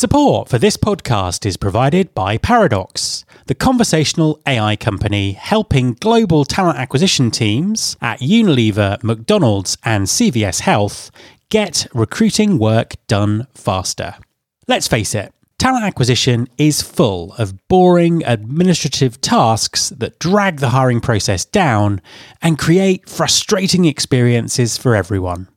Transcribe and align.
Support 0.00 0.48
for 0.48 0.56
this 0.56 0.78
podcast 0.78 1.44
is 1.44 1.58
provided 1.58 2.14
by 2.14 2.38
Paradox, 2.38 3.26
the 3.48 3.54
conversational 3.54 4.40
AI 4.46 4.74
company 4.74 5.32
helping 5.32 5.92
global 5.92 6.46
talent 6.46 6.78
acquisition 6.78 7.30
teams 7.30 7.98
at 8.00 8.20
Unilever, 8.20 9.02
McDonald's, 9.02 9.76
and 9.84 10.06
CVS 10.06 10.60
Health 10.60 11.10
get 11.50 11.86
recruiting 11.92 12.58
work 12.58 12.94
done 13.08 13.46
faster. 13.52 14.14
Let's 14.66 14.88
face 14.88 15.14
it, 15.14 15.34
talent 15.58 15.84
acquisition 15.84 16.48
is 16.56 16.80
full 16.80 17.34
of 17.34 17.68
boring 17.68 18.24
administrative 18.24 19.20
tasks 19.20 19.90
that 19.90 20.18
drag 20.18 20.60
the 20.60 20.70
hiring 20.70 21.02
process 21.02 21.44
down 21.44 22.00
and 22.40 22.58
create 22.58 23.06
frustrating 23.06 23.84
experiences 23.84 24.78
for 24.78 24.96
everyone. 24.96 25.48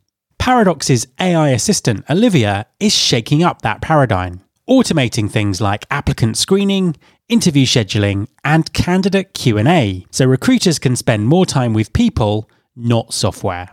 Paradox's 0.43 1.07
AI 1.21 1.51
assistant, 1.51 2.03
Olivia, 2.09 2.65
is 2.77 2.93
shaking 2.93 3.41
up 3.43 3.61
that 3.61 3.79
paradigm, 3.79 4.41
automating 4.69 5.31
things 5.31 5.61
like 5.61 5.85
applicant 5.89 6.35
screening, 6.37 6.97
interview 7.29 7.65
scheduling, 7.65 8.27
and 8.43 8.73
candidate 8.73 9.33
Q&A, 9.33 10.05
so 10.11 10.25
recruiters 10.25 10.79
can 10.79 10.97
spend 10.97 11.29
more 11.29 11.45
time 11.45 11.71
with 11.71 11.93
people, 11.93 12.49
not 12.75 13.13
software. 13.13 13.69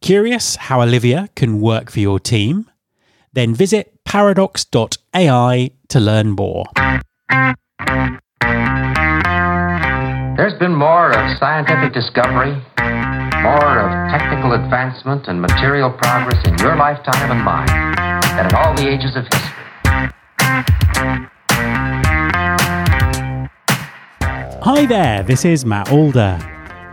Curious 0.00 0.56
how 0.56 0.80
Olivia 0.80 1.28
can 1.36 1.60
work 1.60 1.90
for 1.90 2.00
your 2.00 2.18
team? 2.18 2.70
Then 3.34 3.54
visit 3.54 4.02
paradox.ai 4.06 5.70
to 5.88 6.00
learn 6.00 6.30
more. 6.30 6.64
There's 10.38 10.58
been 10.58 10.74
more 10.74 11.10
of 11.10 11.38
scientific 11.38 11.92
discovery, 11.92 12.56
more 13.42 13.78
of 13.78 14.10
technical 14.10 14.52
advancement 14.54 15.28
and 15.28 15.40
material 15.40 15.90
progress 15.90 16.44
in 16.44 16.58
your 16.58 16.74
lifetime 16.74 17.30
and 17.30 17.40
mine 17.40 17.66
than 18.36 18.46
in 18.46 18.54
all 18.54 18.74
the 18.74 18.88
ages 18.88 19.14
of 19.14 19.22
history. 19.24 19.54
Hi 24.60 24.86
there, 24.86 25.22
this 25.22 25.44
is 25.44 25.64
Matt 25.64 25.92
Alder. 25.92 26.38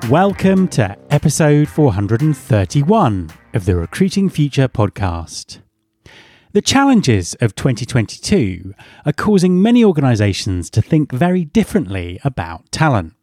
Welcome 0.07 0.67
to 0.69 0.95
episode 1.09 1.67
431 1.67 3.31
of 3.55 3.65
the 3.65 3.75
Recruiting 3.75 4.29
Future 4.29 4.67
podcast. 4.67 5.61
The 6.51 6.61
challenges 6.61 7.33
of 7.41 7.55
2022 7.55 8.75
are 9.03 9.13
causing 9.13 9.63
many 9.63 9.83
organisations 9.83 10.69
to 10.69 10.81
think 10.83 11.11
very 11.11 11.43
differently 11.43 12.19
about 12.23 12.71
talent. 12.71 13.13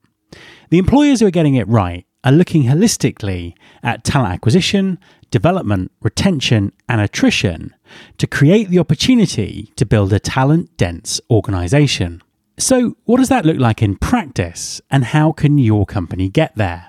The 0.70 0.78
employers 0.78 1.20
who 1.20 1.27
are 1.27 1.30
getting 1.30 1.54
it 1.54 1.69
right 1.69 2.04
are 2.25 2.33
looking 2.33 2.65
holistically 2.65 3.55
at 3.83 4.05
talent 4.05 4.34
acquisition, 4.34 4.98
development, 5.31 5.91
retention, 6.03 6.73
and 6.89 7.01
attrition 7.01 7.75
to 8.19 8.27
create 8.27 8.69
the 8.69 8.78
opportunity 8.78 9.73
to 9.77 9.84
build 9.84 10.12
a 10.12 10.20
talent 10.20 10.77
dense 10.77 11.20
organisation. 11.31 12.23
So, 12.59 12.97
what 13.05 13.17
does 13.17 13.28
that 13.31 13.47
look 13.47 13.59
like 13.59 13.83
in 13.83 13.97
practice, 13.97 14.81
and 14.91 15.05
how 15.05 15.33
can 15.33 15.59
your 15.59 15.87
company 15.87 16.28
get 16.28 16.55
there? 16.55 16.89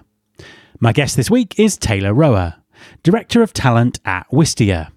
My 0.80 0.92
guest 0.92 1.16
this 1.16 1.32
week 1.32 1.58
is 1.58 1.78
Taylor 1.78 2.14
Roa, 2.14 2.62
Director 3.02 3.42
of 3.42 3.54
Talent 3.54 4.00
at 4.06 4.30
Wistia. 4.30 4.92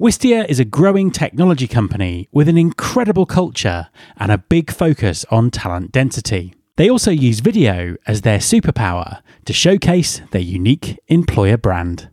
Wistia 0.00 0.48
is 0.48 0.60
a 0.60 0.64
growing 0.64 1.10
technology 1.10 1.66
company 1.66 2.28
with 2.30 2.48
an 2.48 2.56
incredible 2.56 3.26
culture 3.26 3.88
and 4.16 4.30
a 4.30 4.38
big 4.38 4.70
focus 4.70 5.24
on 5.30 5.50
talent 5.50 5.90
density. 5.90 6.54
They 6.76 6.90
also 6.90 7.10
use 7.10 7.40
video 7.40 7.96
as 8.06 8.20
their 8.20 8.38
superpower 8.38 9.22
to 9.46 9.52
showcase 9.54 10.20
their 10.32 10.42
unique 10.42 10.98
employer 11.08 11.56
brand. 11.56 12.10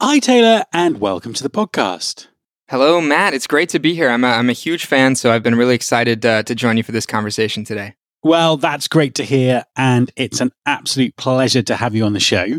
Hi, 0.00 0.18
Taylor, 0.20 0.64
and 0.72 1.00
welcome 1.00 1.34
to 1.34 1.42
the 1.42 1.50
podcast. 1.50 2.28
Hello, 2.70 3.02
Matt. 3.02 3.34
It's 3.34 3.46
great 3.46 3.68
to 3.68 3.78
be 3.78 3.94
here. 3.94 4.08
I'm 4.08 4.24
a, 4.24 4.28
I'm 4.28 4.48
a 4.48 4.54
huge 4.54 4.86
fan, 4.86 5.16
so 5.16 5.30
I've 5.30 5.42
been 5.42 5.54
really 5.54 5.74
excited 5.74 6.24
uh, 6.24 6.42
to 6.44 6.54
join 6.54 6.78
you 6.78 6.82
for 6.82 6.92
this 6.92 7.04
conversation 7.04 7.62
today. 7.62 7.94
Well, 8.22 8.56
that's 8.56 8.88
great 8.88 9.14
to 9.16 9.24
hear, 9.24 9.64
and 9.76 10.10
it's 10.16 10.40
an 10.40 10.52
absolute 10.64 11.14
pleasure 11.16 11.62
to 11.62 11.76
have 11.76 11.94
you 11.94 12.04
on 12.04 12.14
the 12.14 12.20
show. 12.20 12.58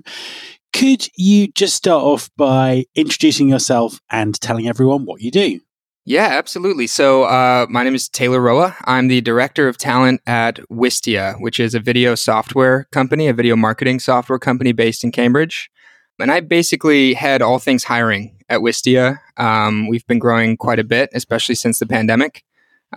Could 0.74 1.08
you 1.18 1.48
just 1.48 1.76
start 1.76 2.04
off 2.04 2.30
by 2.38 2.86
introducing 2.94 3.50
yourself 3.50 4.00
and 4.12 4.40
telling 4.40 4.68
everyone 4.68 5.06
what 5.06 5.22
you 5.22 5.32
do? 5.32 5.60
Yeah, 6.06 6.28
absolutely. 6.32 6.88
So, 6.88 7.24
uh, 7.24 7.66
my 7.70 7.82
name 7.84 7.96
is 7.96 8.10
Taylor 8.10 8.42
Roa. 8.42 8.76
I'm 8.84 9.08
the 9.08 9.22
director 9.22 9.70
of 9.70 9.78
talent 9.78 10.20
at 10.28 10.58
Wistia, 10.70 11.40
which 11.40 11.62
is 11.62 11.74
a 11.74 11.80
video 11.80 12.14
software 12.14 12.90
company, 12.92 13.30
a 13.30 13.34
video 13.34 13.56
marketing 13.56 14.02
software 14.02 14.38
company 14.38 14.74
based 14.74 15.06
in 15.06 15.14
Cambridge. 15.14 15.72
And 16.20 16.30
I 16.30 16.42
basically 16.42 17.14
head 17.14 17.42
all 17.42 17.58
things 17.58 17.86
hiring 17.86 18.38
at 18.50 18.60
Wistia. 18.60 19.20
Um, 19.38 19.88
we've 19.88 20.06
been 20.06 20.20
growing 20.20 20.58
quite 20.58 20.78
a 20.78 20.84
bit, 20.84 21.10
especially 21.14 21.56
since 21.56 21.80
the 21.80 21.86
pandemic. 21.86 22.44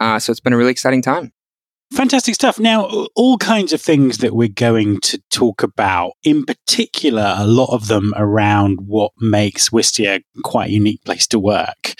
Uh, 0.00 0.18
so, 0.18 0.32
it's 0.32 0.40
been 0.40 0.52
a 0.52 0.56
really 0.56 0.72
exciting 0.72 1.00
time. 1.00 1.32
Fantastic 1.92 2.34
stuff. 2.34 2.58
Now, 2.58 3.06
all 3.14 3.38
kinds 3.38 3.72
of 3.72 3.80
things 3.80 4.18
that 4.18 4.34
we're 4.34 4.48
going 4.48 4.98
to 5.02 5.22
talk 5.30 5.62
about, 5.62 6.14
in 6.24 6.44
particular, 6.44 7.36
a 7.38 7.46
lot 7.46 7.72
of 7.72 7.86
them 7.86 8.12
around 8.16 8.80
what 8.88 9.12
makes 9.20 9.70
Wistia 9.70 10.24
quite 10.42 10.70
a 10.70 10.72
unique 10.72 11.04
place 11.04 11.28
to 11.28 11.38
work. 11.38 11.94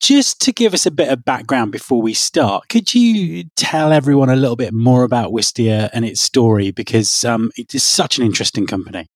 Just 0.00 0.40
to 0.40 0.52
give 0.52 0.72
us 0.72 0.86
a 0.86 0.90
bit 0.90 1.10
of 1.10 1.26
background 1.26 1.72
before 1.72 2.00
we 2.00 2.14
start, 2.14 2.70
could 2.70 2.94
you 2.94 3.44
tell 3.54 3.92
everyone 3.92 4.30
a 4.30 4.36
little 4.36 4.56
bit 4.56 4.72
more 4.72 5.04
about 5.04 5.30
Wistia 5.30 5.90
and 5.92 6.06
its 6.06 6.22
story? 6.22 6.70
Because 6.70 7.22
um, 7.22 7.50
it 7.56 7.74
is 7.74 7.84
such 7.84 8.18
an 8.18 8.24
interesting 8.24 8.66
company. 8.66 9.06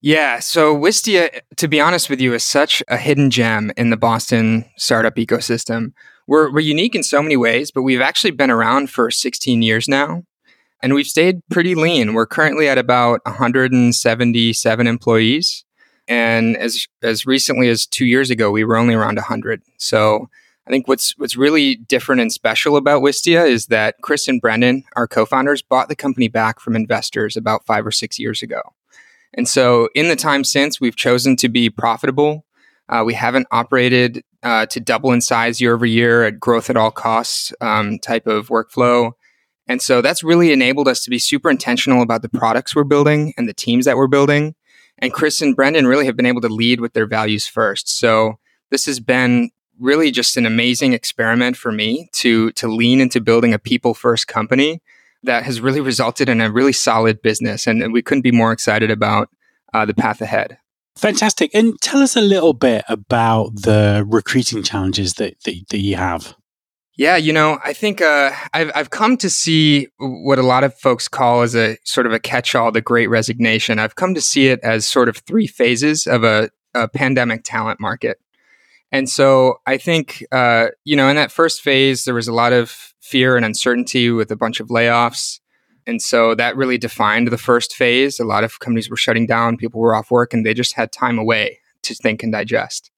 Yeah, 0.00 0.40
so 0.40 0.76
Wistia, 0.76 1.40
to 1.58 1.68
be 1.68 1.80
honest 1.80 2.10
with 2.10 2.20
you, 2.20 2.34
is 2.34 2.42
such 2.42 2.82
a 2.88 2.96
hidden 2.96 3.30
gem 3.30 3.70
in 3.76 3.90
the 3.90 3.96
Boston 3.96 4.64
startup 4.76 5.14
ecosystem. 5.14 5.92
We're, 6.26 6.52
we're 6.52 6.58
unique 6.58 6.96
in 6.96 7.04
so 7.04 7.22
many 7.22 7.36
ways, 7.36 7.70
but 7.70 7.82
we've 7.82 8.00
actually 8.00 8.32
been 8.32 8.50
around 8.50 8.90
for 8.90 9.12
16 9.12 9.62
years 9.62 9.86
now, 9.86 10.24
and 10.82 10.92
we've 10.92 11.06
stayed 11.06 11.38
pretty 11.50 11.76
lean. 11.76 12.14
We're 12.14 12.26
currently 12.26 12.68
at 12.68 12.78
about 12.78 13.20
177 13.26 14.86
employees, 14.88 15.64
and 16.12 16.58
as 16.58 16.86
as 17.02 17.24
recently 17.24 17.70
as 17.70 17.86
two 17.86 18.04
years 18.04 18.28
ago, 18.28 18.50
we 18.50 18.64
were 18.64 18.76
only 18.76 18.92
around 18.92 19.16
100. 19.16 19.62
So 19.78 20.28
I 20.66 20.70
think 20.70 20.86
what's 20.86 21.16
what's 21.18 21.36
really 21.36 21.76
different 21.76 22.20
and 22.20 22.30
special 22.30 22.76
about 22.76 23.02
Wistia 23.02 23.48
is 23.48 23.66
that 23.66 23.96
Chris 24.02 24.28
and 24.28 24.38
Brendan, 24.38 24.84
our 24.94 25.08
co-founders, 25.08 25.62
bought 25.62 25.88
the 25.88 25.96
company 25.96 26.28
back 26.28 26.60
from 26.60 26.76
investors 26.76 27.34
about 27.34 27.64
five 27.64 27.86
or 27.86 27.90
six 27.90 28.18
years 28.18 28.42
ago. 28.42 28.60
And 29.32 29.48
so, 29.48 29.88
in 29.94 30.08
the 30.08 30.16
time 30.16 30.44
since, 30.44 30.82
we've 30.82 30.96
chosen 30.96 31.34
to 31.36 31.48
be 31.48 31.70
profitable. 31.70 32.44
Uh, 32.90 33.02
we 33.06 33.14
haven't 33.14 33.46
operated 33.50 34.22
uh, 34.42 34.66
to 34.66 34.80
double 34.80 35.12
in 35.12 35.22
size 35.22 35.62
year 35.62 35.72
over 35.72 35.86
year 35.86 36.24
at 36.24 36.38
growth 36.38 36.68
at 36.68 36.76
all 36.76 36.90
costs 36.90 37.54
um, 37.62 37.98
type 37.98 38.26
of 38.26 38.48
workflow. 38.48 39.12
And 39.66 39.80
so 39.80 40.02
that's 40.02 40.22
really 40.22 40.52
enabled 40.52 40.88
us 40.88 41.02
to 41.04 41.10
be 41.10 41.18
super 41.18 41.48
intentional 41.48 42.02
about 42.02 42.20
the 42.20 42.28
products 42.28 42.76
we're 42.76 42.84
building 42.84 43.32
and 43.38 43.48
the 43.48 43.54
teams 43.54 43.86
that 43.86 43.96
we're 43.96 44.08
building. 44.08 44.54
And 45.02 45.12
Chris 45.12 45.42
and 45.42 45.54
Brendan 45.54 45.86
really 45.86 46.06
have 46.06 46.16
been 46.16 46.26
able 46.26 46.40
to 46.40 46.48
lead 46.48 46.80
with 46.80 46.94
their 46.94 47.06
values 47.06 47.46
first. 47.46 47.98
So 47.98 48.38
this 48.70 48.86
has 48.86 49.00
been 49.00 49.50
really 49.78 50.12
just 50.12 50.36
an 50.36 50.46
amazing 50.46 50.92
experiment 50.92 51.56
for 51.56 51.72
me 51.72 52.08
to 52.12 52.52
to 52.52 52.68
lean 52.68 53.00
into 53.00 53.20
building 53.20 53.52
a 53.52 53.58
people 53.58 53.94
first 53.94 54.28
company 54.28 54.80
that 55.24 55.42
has 55.42 55.60
really 55.60 55.80
resulted 55.80 56.28
in 56.28 56.40
a 56.40 56.50
really 56.50 56.72
solid 56.72 57.20
business. 57.20 57.66
And 57.66 57.92
we 57.92 58.00
couldn't 58.02 58.22
be 58.22 58.32
more 58.32 58.52
excited 58.52 58.90
about 58.90 59.28
uh, 59.74 59.84
the 59.84 59.94
path 59.94 60.20
ahead. 60.20 60.58
Fantastic. 60.96 61.50
And 61.54 61.80
tell 61.80 62.02
us 62.02 62.16
a 62.16 62.20
little 62.20 62.52
bit 62.52 62.84
about 62.88 63.62
the 63.62 64.04
recruiting 64.06 64.62
challenges 64.62 65.14
that, 65.14 65.34
that, 65.44 65.54
that 65.70 65.78
you 65.78 65.96
have. 65.96 66.34
Yeah, 66.96 67.16
you 67.16 67.32
know, 67.32 67.58
I 67.64 67.72
think 67.72 68.02
uh, 68.02 68.32
I've 68.52 68.70
I've 68.74 68.90
come 68.90 69.16
to 69.18 69.30
see 69.30 69.88
what 69.98 70.38
a 70.38 70.42
lot 70.42 70.62
of 70.62 70.78
folks 70.78 71.08
call 71.08 71.40
as 71.40 71.56
a 71.56 71.78
sort 71.84 72.06
of 72.06 72.12
a 72.12 72.20
catch-all, 72.20 72.70
the 72.70 72.82
Great 72.82 73.08
Resignation. 73.08 73.78
I've 73.78 73.94
come 73.94 74.14
to 74.14 74.20
see 74.20 74.48
it 74.48 74.60
as 74.62 74.86
sort 74.86 75.08
of 75.08 75.16
three 75.18 75.46
phases 75.46 76.06
of 76.06 76.22
a, 76.22 76.50
a 76.74 76.88
pandemic 76.88 77.44
talent 77.44 77.80
market, 77.80 78.20
and 78.90 79.08
so 79.08 79.60
I 79.66 79.78
think 79.78 80.22
uh, 80.32 80.68
you 80.84 80.94
know, 80.94 81.08
in 81.08 81.16
that 81.16 81.32
first 81.32 81.62
phase, 81.62 82.04
there 82.04 82.14
was 82.14 82.28
a 82.28 82.34
lot 82.34 82.52
of 82.52 82.92
fear 83.00 83.36
and 83.36 83.44
uncertainty 83.44 84.10
with 84.10 84.30
a 84.30 84.36
bunch 84.36 84.60
of 84.60 84.68
layoffs. 84.68 85.40
And 85.86 86.00
so 86.00 86.34
that 86.36 86.56
really 86.56 86.78
defined 86.78 87.28
the 87.28 87.38
first 87.38 87.74
phase. 87.74 88.20
A 88.20 88.24
lot 88.24 88.44
of 88.44 88.60
companies 88.60 88.88
were 88.88 88.96
shutting 88.96 89.26
down, 89.26 89.56
people 89.56 89.80
were 89.80 89.96
off 89.96 90.12
work, 90.12 90.32
and 90.32 90.46
they 90.46 90.54
just 90.54 90.74
had 90.74 90.92
time 90.92 91.18
away 91.18 91.58
to 91.82 91.94
think 91.94 92.22
and 92.22 92.30
digest. 92.30 92.92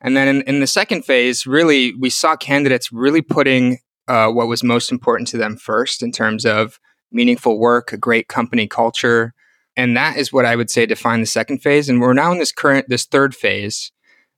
And 0.00 0.16
then 0.16 0.28
in, 0.28 0.42
in 0.42 0.60
the 0.60 0.66
second 0.66 1.04
phase, 1.04 1.46
really, 1.46 1.94
we 1.94 2.10
saw 2.10 2.36
candidates 2.36 2.92
really 2.92 3.22
putting 3.22 3.78
uh, 4.08 4.28
what 4.28 4.46
was 4.46 4.62
most 4.62 4.92
important 4.92 5.28
to 5.28 5.36
them 5.36 5.56
first 5.56 6.02
in 6.02 6.12
terms 6.12 6.44
of 6.44 6.78
meaningful 7.10 7.58
work, 7.58 7.92
a 7.92 7.96
great 7.96 8.28
company 8.28 8.66
culture. 8.66 9.32
And 9.76 9.96
that 9.96 10.16
is 10.16 10.32
what 10.32 10.44
I 10.44 10.56
would 10.56 10.70
say 10.70 10.86
define 10.86 11.20
the 11.20 11.26
second 11.26 11.62
phase. 11.62 11.88
And 11.88 12.00
we're 12.00 12.12
now 12.12 12.32
in 12.32 12.38
this 12.38 12.52
current, 12.52 12.88
this 12.88 13.04
third 13.04 13.34
phase, 13.34 13.92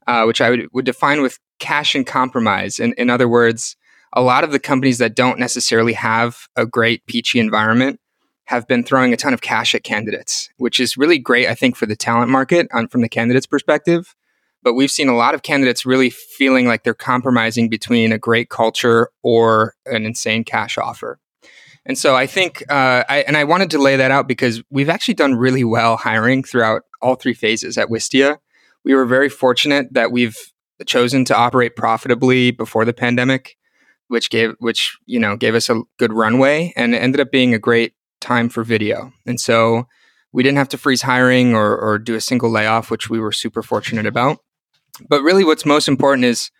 uh, 0.06 0.24
which 0.24 0.40
I 0.40 0.50
would, 0.50 0.68
would 0.72 0.84
define 0.84 1.22
with 1.22 1.38
cash 1.58 1.94
and 1.94 2.06
compromise. 2.06 2.78
In, 2.78 2.92
in 2.94 3.10
other 3.10 3.28
words, 3.28 3.76
a 4.12 4.22
lot 4.22 4.44
of 4.44 4.52
the 4.52 4.58
companies 4.58 4.98
that 4.98 5.14
don't 5.14 5.38
necessarily 5.38 5.92
have 5.92 6.48
a 6.56 6.66
great 6.66 7.04
peachy 7.06 7.38
environment 7.38 8.00
have 8.46 8.66
been 8.66 8.82
throwing 8.82 9.12
a 9.12 9.16
ton 9.16 9.34
of 9.34 9.42
cash 9.42 9.74
at 9.74 9.84
candidates, 9.84 10.48
which 10.56 10.80
is 10.80 10.96
really 10.96 11.18
great, 11.18 11.46
I 11.46 11.54
think, 11.54 11.76
for 11.76 11.84
the 11.84 11.96
talent 11.96 12.30
market 12.30 12.66
from 12.90 13.02
the 13.02 13.08
candidate's 13.08 13.46
perspective. 13.46 14.14
But 14.68 14.74
we've 14.74 14.90
seen 14.90 15.08
a 15.08 15.16
lot 15.16 15.32
of 15.32 15.40
candidates 15.40 15.86
really 15.86 16.10
feeling 16.10 16.66
like 16.66 16.82
they're 16.82 16.92
compromising 16.92 17.70
between 17.70 18.12
a 18.12 18.18
great 18.18 18.50
culture 18.50 19.08
or 19.22 19.74
an 19.86 20.04
insane 20.04 20.44
cash 20.44 20.76
offer. 20.76 21.18
And 21.86 21.96
so 21.96 22.14
I 22.14 22.26
think, 22.26 22.62
uh, 22.68 23.02
I, 23.08 23.24
and 23.26 23.34
I 23.34 23.44
wanted 23.44 23.70
to 23.70 23.78
lay 23.78 23.96
that 23.96 24.10
out 24.10 24.28
because 24.28 24.62
we've 24.68 24.90
actually 24.90 25.14
done 25.14 25.36
really 25.36 25.64
well 25.64 25.96
hiring 25.96 26.44
throughout 26.44 26.82
all 27.00 27.14
three 27.14 27.32
phases 27.32 27.78
at 27.78 27.88
Wistia. 27.88 28.40
We 28.84 28.94
were 28.94 29.06
very 29.06 29.30
fortunate 29.30 29.94
that 29.94 30.12
we've 30.12 30.36
chosen 30.84 31.24
to 31.24 31.34
operate 31.34 31.74
profitably 31.74 32.50
before 32.50 32.84
the 32.84 32.92
pandemic, 32.92 33.56
which 34.08 34.28
gave, 34.28 34.54
which 34.58 34.98
you 35.06 35.18
know, 35.18 35.34
gave 35.34 35.54
us 35.54 35.70
a 35.70 35.80
good 35.98 36.12
runway, 36.12 36.74
and 36.76 36.94
it 36.94 36.98
ended 36.98 37.22
up 37.22 37.32
being 37.32 37.54
a 37.54 37.58
great 37.58 37.94
time 38.20 38.50
for 38.50 38.64
video. 38.64 39.14
And 39.24 39.40
so 39.40 39.86
we 40.30 40.42
didn't 40.42 40.58
have 40.58 40.68
to 40.68 40.76
freeze 40.76 41.00
hiring 41.00 41.54
or, 41.54 41.74
or 41.74 41.98
do 41.98 42.14
a 42.16 42.20
single 42.20 42.50
layoff, 42.50 42.90
which 42.90 43.08
we 43.08 43.18
were 43.18 43.32
super 43.32 43.62
fortunate 43.62 44.04
about. 44.04 44.40
But 45.08 45.22
really, 45.22 45.44
what's 45.44 45.66
most 45.66 45.88
important 45.88 46.24
is 46.24 46.50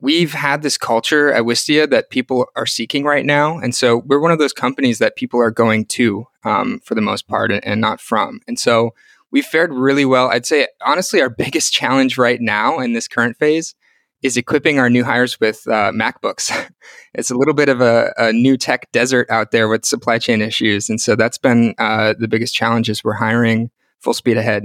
we've 0.00 0.32
had 0.32 0.62
this 0.62 0.78
culture 0.78 1.32
at 1.32 1.44
Wistia 1.44 1.88
that 1.90 2.10
people 2.10 2.46
are 2.56 2.66
seeking 2.66 3.04
right 3.04 3.24
now. 3.24 3.58
And 3.58 3.74
so 3.74 3.98
we're 4.06 4.20
one 4.20 4.32
of 4.32 4.38
those 4.38 4.52
companies 4.52 4.98
that 4.98 5.16
people 5.16 5.40
are 5.40 5.50
going 5.50 5.84
to 5.86 6.26
um, 6.44 6.80
for 6.84 6.94
the 6.94 7.00
most 7.00 7.28
part 7.28 7.52
and, 7.52 7.64
and 7.64 7.80
not 7.80 8.00
from. 8.00 8.40
And 8.48 8.58
so 8.58 8.94
we 9.30 9.42
fared 9.42 9.72
really 9.72 10.04
well. 10.04 10.28
I'd 10.28 10.46
say, 10.46 10.68
honestly, 10.84 11.20
our 11.20 11.30
biggest 11.44 11.72
challenge 11.72 12.18
right 12.18 12.40
now 12.40 12.78
in 12.78 12.92
this 12.92 13.08
current 13.08 13.36
phase 13.36 13.74
is 14.22 14.36
equipping 14.36 14.78
our 14.78 14.90
new 14.90 15.02
hires 15.02 15.40
with 15.40 15.66
uh, 15.66 15.92
MacBooks. 15.92 16.70
it's 17.14 17.30
a 17.30 17.34
little 17.34 17.54
bit 17.54 17.70
of 17.70 17.80
a, 17.80 18.12
a, 18.18 18.32
new 18.32 18.56
tech 18.58 18.90
desert 18.92 19.30
out 19.30 19.50
there 19.50 19.66
with 19.66 19.86
supply 19.86 20.18
chain 20.18 20.42
issues. 20.42 20.90
And 20.90 21.00
so 21.00 21.16
that's 21.16 21.38
been 21.38 21.74
uh, 21.78 22.14
the 22.18 22.28
biggest 22.28 22.54
challenge 22.54 22.90
is 22.90 23.02
we're 23.02 23.14
hiring 23.14 23.70
full 23.98 24.12
speed 24.12 24.36
ahead 24.36 24.64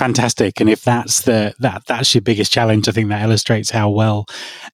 fantastic 0.00 0.60
and 0.60 0.70
if 0.70 0.82
that's 0.82 1.22
the 1.22 1.54
that 1.58 1.84
that's 1.86 2.14
your 2.14 2.22
biggest 2.22 2.50
challenge 2.50 2.88
i 2.88 2.92
think 2.92 3.10
that 3.10 3.22
illustrates 3.22 3.70
how 3.70 3.90
well 3.90 4.24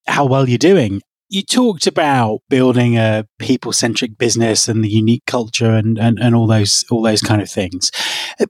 how 0.06 0.24
well 0.24 0.48
you're 0.48 0.56
doing 0.56 1.02
you 1.28 1.42
talked 1.42 1.86
about 1.86 2.40
building 2.48 2.96
a 2.96 3.26
people 3.38 3.72
centric 3.72 4.16
business 4.16 4.68
and 4.68 4.84
the 4.84 4.88
unique 4.88 5.24
culture 5.26 5.72
and, 5.72 5.98
and, 5.98 6.18
and 6.20 6.34
all 6.34 6.46
those 6.46 6.84
all 6.90 7.02
those 7.02 7.20
kind 7.20 7.42
of 7.42 7.50
things. 7.50 7.90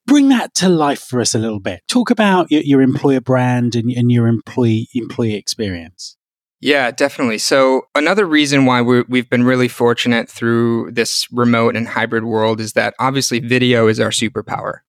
Bring 0.07 0.29
that 0.29 0.55
to 0.57 0.69
life 0.69 1.01
for 1.01 1.21
us 1.21 1.35
a 1.35 1.39
little 1.39 1.61
bit. 1.61 1.81
Talk 1.89 2.11
about 2.11 2.51
your, 2.51 2.63
your 2.63 2.83
employer 2.83 3.21
brand 3.21 3.75
and, 3.75 3.91
and 3.91 4.13
your 4.13 4.27
employee 4.27 4.89
employee 4.95 5.35
experience. 5.35 6.17
Yeah, 6.61 6.91
definitely. 6.91 7.39
So 7.39 7.83
another 7.95 8.27
reason 8.27 8.67
why 8.67 8.83
we 8.83 9.19
have 9.19 9.31
been 9.31 9.45
really 9.45 9.69
fortunate 9.69 10.29
through 10.29 10.91
this 10.91 11.27
remote 11.31 11.77
and 11.77 11.89
hybrid 11.89 12.25
world 12.25 12.61
is 12.61 12.73
that 12.73 12.95
obviously 12.99 13.41
video 13.41 13.89
is 13.89 14.01
our 14.01 14.11
superpower 14.11 14.81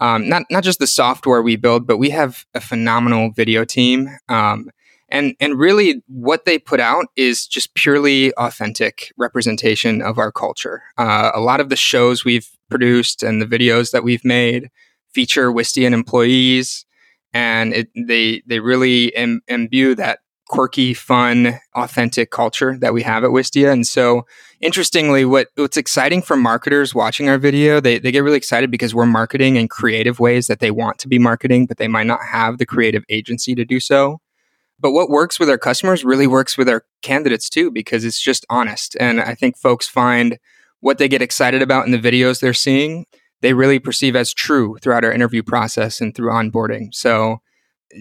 um, 0.00 0.28
not 0.28 0.44
not 0.50 0.64
just 0.64 0.78
the 0.78 0.86
software 0.86 1.42
we 1.42 1.56
build, 1.56 1.86
but 1.86 1.98
we 1.98 2.10
have 2.10 2.44
a 2.54 2.60
phenomenal 2.60 3.30
video 3.30 3.64
team. 3.64 4.08
Um, 4.28 4.70
and 5.08 5.34
and 5.40 5.58
really, 5.58 6.02
what 6.06 6.44
they 6.44 6.58
put 6.58 6.80
out 6.80 7.06
is 7.16 7.46
just 7.46 7.74
purely 7.74 8.32
authentic 8.34 9.12
representation 9.18 10.00
of 10.00 10.18
our 10.18 10.32
culture. 10.32 10.82
Uh, 10.96 11.30
a 11.34 11.40
lot 11.40 11.60
of 11.60 11.68
the 11.68 11.76
shows 11.76 12.24
we've 12.24 12.48
produced 12.70 13.22
and 13.22 13.42
the 13.42 13.46
videos 13.46 13.90
that 13.90 14.04
we've 14.04 14.24
made 14.24 14.70
feature 15.12 15.52
Wistian 15.52 15.92
employees, 15.92 16.86
and 17.34 17.74
it, 17.74 17.88
they 17.94 18.42
they 18.46 18.60
really 18.60 19.06
Im- 19.08 19.42
imbue 19.48 19.94
that 19.96 20.20
quirky, 20.50 20.92
fun, 20.92 21.60
authentic 21.76 22.32
culture 22.32 22.76
that 22.78 22.92
we 22.92 23.02
have 23.02 23.22
at 23.22 23.30
Wistia. 23.30 23.72
And 23.72 23.86
so, 23.86 24.26
interestingly, 24.60 25.24
what 25.24 25.46
what's 25.54 25.76
exciting 25.76 26.22
for 26.22 26.36
marketers 26.36 26.92
watching 26.92 27.28
our 27.28 27.38
video, 27.38 27.78
they, 27.78 28.00
they 28.00 28.10
get 28.10 28.24
really 28.24 28.36
excited 28.36 28.68
because 28.68 28.92
we're 28.92 29.06
marketing 29.06 29.54
in 29.54 29.68
creative 29.68 30.18
ways 30.18 30.48
that 30.48 30.58
they 30.58 30.72
want 30.72 30.98
to 30.98 31.08
be 31.08 31.20
marketing, 31.20 31.66
but 31.66 31.76
they 31.78 31.86
might 31.86 32.08
not 32.08 32.18
have 32.24 32.58
the 32.58 32.66
creative 32.66 33.04
agency 33.08 33.54
to 33.54 33.64
do 33.64 33.78
so. 33.78 34.20
But 34.80 34.90
what 34.90 35.08
works 35.08 35.38
with 35.38 35.48
our 35.48 35.58
customers 35.58 36.04
really 36.04 36.26
works 36.26 36.58
with 36.58 36.68
our 36.68 36.84
candidates 37.00 37.48
too, 37.48 37.70
because 37.70 38.04
it's 38.04 38.20
just 38.20 38.44
honest. 38.50 38.96
And 38.98 39.20
I 39.20 39.36
think 39.36 39.56
folks 39.56 39.86
find 39.86 40.36
what 40.80 40.98
they 40.98 41.06
get 41.06 41.22
excited 41.22 41.62
about 41.62 41.86
in 41.86 41.92
the 41.92 41.98
videos 41.98 42.40
they're 42.40 42.54
seeing, 42.54 43.06
they 43.40 43.52
really 43.52 43.78
perceive 43.78 44.16
as 44.16 44.34
true 44.34 44.78
throughout 44.82 45.04
our 45.04 45.12
interview 45.12 45.44
process 45.44 46.00
and 46.00 46.12
through 46.12 46.32
onboarding. 46.32 46.92
So 46.92 47.40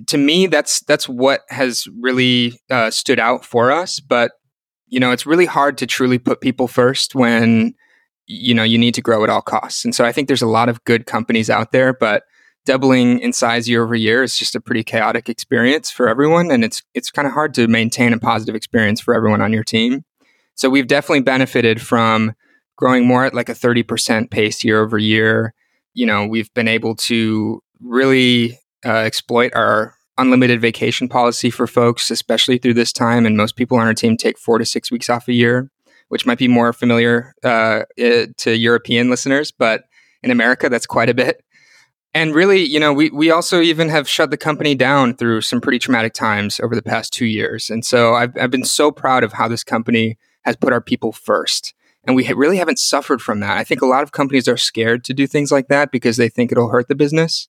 to 0.08 0.18
me, 0.18 0.48
that's 0.48 0.82
that's 0.82 1.10
what 1.10 1.42
has 1.50 1.88
really 2.00 2.60
uh, 2.70 2.92
stood 2.92 3.20
out 3.20 3.46
for 3.46 3.72
us. 3.72 4.00
But 4.00 4.32
you 4.88 5.00
know, 5.00 5.12
it's 5.12 5.26
really 5.26 5.46
hard 5.46 5.78
to 5.80 5.88
truly 5.88 6.18
put 6.18 6.42
people 6.42 6.68
first 6.68 7.16
when 7.16 7.74
you 8.28 8.54
know 8.54 8.64
you 8.64 8.78
need 8.78 8.94
to 8.96 9.02
grow 9.02 9.24
at 9.24 9.30
all 9.30 9.42
costs. 9.42 9.84
And 9.86 9.94
so 9.94 10.06
I 10.06 10.12
think 10.12 10.28
there's 10.28 10.42
a 10.42 10.48
lot 10.48 10.70
of 10.70 10.84
good 10.84 11.06
companies 11.06 11.50
out 11.50 11.72
there, 11.72 11.94
but 11.94 12.24
doubling 12.66 13.20
in 13.20 13.34
size 13.34 13.68
year 13.68 13.84
over 13.84 13.96
year 13.96 14.22
is 14.22 14.38
just 14.38 14.56
a 14.56 14.62
pretty 14.62 14.84
chaotic 14.84 15.30
experience 15.30 15.90
for 15.90 16.08
everyone, 16.08 16.52
and 16.52 16.64
it's 16.64 16.84
it's 16.94 17.12
kind 17.12 17.28
of 17.28 17.34
hard 17.34 17.54
to 17.56 17.68
maintain 17.68 18.14
a 18.14 18.20
positive 18.20 18.56
experience 18.56 19.02
for 19.02 19.14
everyone 19.14 19.42
on 19.42 19.54
your 19.54 19.64
team. 19.64 20.04
So 20.56 20.70
we've 20.70 20.88
definitely 20.88 21.22
benefited 21.22 21.82
from 21.82 22.34
growing 22.76 23.08
more 23.08 23.26
at 23.26 23.34
like 23.34 23.50
a 23.50 23.54
30% 23.54 24.30
pace 24.30 24.64
year 24.64 24.82
over 24.82 24.98
year. 24.98 25.54
You 25.94 26.06
know, 26.06 26.26
we've 26.28 26.54
been 26.54 26.68
able 26.68 26.96
to 26.96 27.62
really 27.82 28.60
uh, 28.86 28.90
exploit 28.90 29.52
our 29.56 29.96
unlimited 30.18 30.62
vacation 30.62 31.08
policy 31.08 31.50
for 31.50 31.66
folks, 31.66 32.12
especially 32.12 32.58
through 32.58 32.74
this 32.74 32.92
time. 32.92 33.26
And 33.26 33.38
most 33.38 33.56
people 33.56 33.78
on 33.78 33.88
our 33.88 33.94
team 33.94 34.18
take 34.18 34.38
four 34.38 34.58
to 34.58 34.66
six 34.66 34.92
weeks 34.92 35.10
off 35.10 35.28
a 35.28 35.34
year, 35.34 35.72
which 36.10 36.26
might 36.26 36.38
be 36.38 36.48
more 36.48 36.74
familiar 36.74 37.34
uh, 37.44 37.84
to 37.98 38.58
European 38.58 39.10
listeners, 39.10 39.52
but 39.52 39.86
in 40.22 40.32
America, 40.32 40.70
that's 40.70 40.86
quite 40.86 41.10
a 41.10 41.14
bit. 41.14 41.44
And 42.14 42.34
really, 42.34 42.64
you 42.64 42.80
know, 42.80 42.92
we, 42.92 43.10
we 43.12 43.30
also 43.30 43.62
even 43.62 43.88
have 43.90 44.10
shut 44.10 44.32
the 44.32 44.38
company 44.38 44.74
down 44.74 45.16
through 45.16 45.42
some 45.42 45.62
pretty 45.62 45.80
traumatic 45.80 46.14
times 46.14 46.60
over 46.60 46.76
the 46.76 46.82
past 46.82 47.14
two 47.14 47.28
years. 47.28 47.70
And 47.70 47.86
so 47.86 48.16
I've, 48.16 48.36
I've 48.36 48.52
been 48.52 48.66
so 48.66 48.92
proud 48.92 49.24
of 49.24 49.34
how 49.34 49.48
this 49.48 49.64
company 49.64 50.18
has 50.42 50.56
put 50.56 50.74
our 50.74 50.82
people 50.82 51.12
first. 51.12 51.74
And 52.04 52.16
we 52.16 52.28
really 52.34 52.58
haven't 52.58 52.80
suffered 52.80 53.22
from 53.22 53.42
that. 53.42 53.58
I 53.58 53.64
think 53.64 53.82
a 53.82 53.86
lot 53.86 54.02
of 54.02 54.12
companies 54.12 54.48
are 54.48 54.58
scared 54.58 55.04
to 55.04 55.14
do 55.14 55.28
things 55.28 55.52
like 55.52 55.68
that 55.68 55.92
because 55.92 56.18
they 56.18 56.30
think 56.30 56.52
it'll 56.52 56.70
hurt 56.70 56.88
the 56.88 56.96
business. 56.96 57.48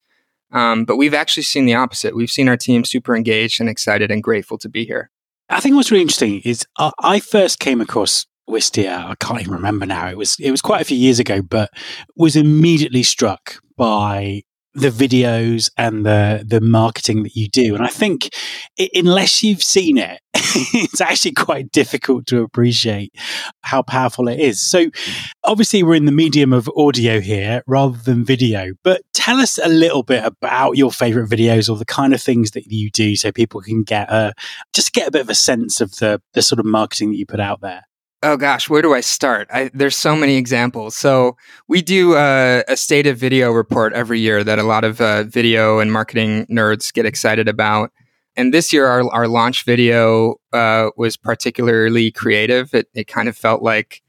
Um, 0.53 0.85
but 0.85 0.97
we've 0.97 1.15
actually 1.15 1.45
seen 1.45 1.67
the 1.67 1.75
opposite. 1.75 2.17
We've 2.17 2.31
seen 2.31 2.49
our 2.49 2.57
team 2.57 2.85
super 2.85 3.17
engaged 3.17 3.61
and 3.61 3.69
excited 3.69 4.11
and 4.11 4.23
grateful 4.23 4.59
to 4.59 4.69
be 4.69 4.85
here. 4.85 5.11
I 5.49 5.61
think 5.61 5.75
what's 5.75 5.91
really 5.91 6.03
interesting 6.03 6.41
is 6.45 6.65
uh, 6.77 6.93
I 7.01 7.21
first 7.21 7.59
came 7.59 7.81
across 7.81 8.27
Wistia. 8.49 9.05
I 9.05 9.15
can't 9.17 9.41
even 9.41 9.53
remember 9.53 9.87
now. 9.87 10.09
It 10.09 10.17
was 10.17 10.37
it 10.41 10.51
was 10.51 10.63
quite 10.63 10.81
a 10.81 10.85
few 10.85 10.97
years 10.97 11.19
ago, 11.19 11.43
but 11.43 11.71
was 12.17 12.37
immediately 12.37 13.03
struck 13.03 13.57
by 13.77 14.43
the 14.81 14.91
videos 14.91 15.71
and 15.77 16.05
the 16.05 16.45
the 16.47 16.61
marketing 16.61 17.23
that 17.23 17.37
you 17.37 17.49
do. 17.49 17.75
And 17.75 17.85
i 17.85 17.89
think 17.89 18.31
it, 18.77 18.91
unless 18.95 19.43
you've 19.43 19.63
seen 19.63 19.99
it 19.99 20.21
it's 20.35 21.01
actually 21.01 21.33
quite 21.33 21.71
difficult 21.73 22.27
to 22.27 22.43
appreciate 22.43 23.13
how 23.63 23.83
powerful 23.83 24.29
it 24.29 24.39
is. 24.39 24.61
So 24.61 24.91
obviously 25.45 25.83
we're 25.83 25.97
in 25.97 26.05
the 26.05 26.13
medium 26.13 26.53
of 26.53 26.71
audio 26.77 27.21
here 27.21 27.63
rather 27.67 27.99
than 27.99 28.25
video 28.25 28.73
but 28.83 29.03
tell 29.13 29.39
us 29.39 29.59
a 29.59 29.69
little 29.69 30.03
bit 30.03 30.25
about 30.25 30.77
your 30.77 30.91
favorite 30.91 31.29
videos 31.29 31.69
or 31.69 31.77
the 31.77 31.85
kind 31.85 32.15
of 32.15 32.23
things 32.23 32.53
that 32.53 32.67
you 32.67 32.91
do 32.91 33.17
so 33.17 33.33
people 33.33 33.61
can 33.61 33.83
get 33.83 34.11
a 34.11 34.33
just 34.73 34.93
get 34.93 35.09
a 35.09 35.11
bit 35.11 35.23
of 35.23 35.31
a 35.31 35.35
sense 35.35 35.81
of 35.81 35.97
the 35.97 36.21
the 36.35 36.43
sort 36.43 36.59
of 36.59 36.65
marketing 36.65 37.11
that 37.11 37.17
you 37.17 37.27
put 37.27 37.41
out 37.41 37.61
there 37.61 37.85
Oh 38.23 38.37
gosh, 38.37 38.69
where 38.69 38.83
do 38.83 38.93
I 38.93 39.01
start? 39.01 39.49
I, 39.51 39.71
there's 39.73 39.97
so 39.97 40.15
many 40.15 40.37
examples. 40.37 40.95
So 40.95 41.39
we 41.69 41.81
do 41.81 42.17
uh, 42.17 42.63
a 42.69 42.77
state 42.77 43.07
of 43.07 43.17
video 43.17 43.51
report 43.51 43.95
every 43.95 44.21
year 44.21 44.45
that 44.45 44.59
a 44.59 44.63
lot 44.63 44.85
of 44.85 45.01
uh, 45.01 45.25
video 45.25 45.79
and 45.79 45.91
marketing 45.91 46.45
nerds 46.47 46.93
get 46.93 47.07
excited 47.07 47.49
about. 47.49 47.93
And 48.37 48.53
this 48.53 48.75
year, 48.75 48.87
our, 48.87 49.11
our 49.11 49.27
launch 49.27 49.65
video 49.65 50.37
uh, 50.53 50.91
was 50.99 51.17
particularly 51.17 52.11
creative. 52.11 52.75
It, 52.75 52.89
it 52.93 53.07
kind 53.07 53.27
of 53.27 53.39
felt 53.39 53.63
like, 53.63 54.03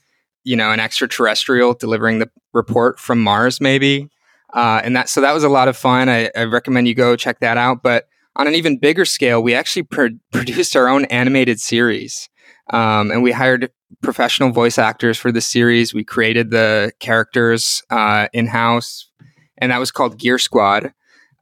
you 0.44 0.58
know, 0.58 0.72
an 0.72 0.82
extraterrestrial 0.82 1.74
delivering 1.74 2.20
the 2.20 2.30
report 2.54 3.00
from 3.00 3.24
Mars, 3.24 3.62
maybe. 3.62 4.10
Uh, 4.54 4.82
and 4.84 4.94
that 4.94 5.08
so 5.08 5.22
that 5.22 5.34
was 5.34 5.46
a 5.46 5.50
lot 5.50 5.70
of 5.70 5.78
fun. 5.78 6.10
I, 6.10 6.30
I, 6.36 6.44
recommend 6.44 6.86
you 6.86 6.94
go 6.94 7.16
check 7.16 7.40
that 7.40 7.58
out. 7.58 7.82
But 7.82 8.10
on 8.36 8.48
an 8.48 8.56
even 8.56 8.78
bigger 8.78 9.06
scale, 9.06 9.42
we 9.42 9.56
actually 9.56 9.84
pro- 9.84 10.10
produced 10.34 10.76
our 10.76 10.90
own 10.90 11.06
animated 11.06 11.62
series. 11.62 12.28
Um, 12.72 13.12
and 13.12 13.22
we 13.22 13.32
hired 13.32 13.72
professional 14.02 14.52
voice 14.52 14.78
actors 14.78 15.18
for 15.18 15.32
the 15.32 15.42
series. 15.42 15.94
We 15.94 16.04
created 16.04 16.50
the 16.50 16.92
characters 17.00 17.84
uh, 17.90 18.28
in 18.34 18.48
house, 18.48 19.10
and 19.58 19.72
that 19.72 19.80
was 19.80 19.92
called 19.92 20.18
Gear 20.18 20.40
Squad. 20.40 20.94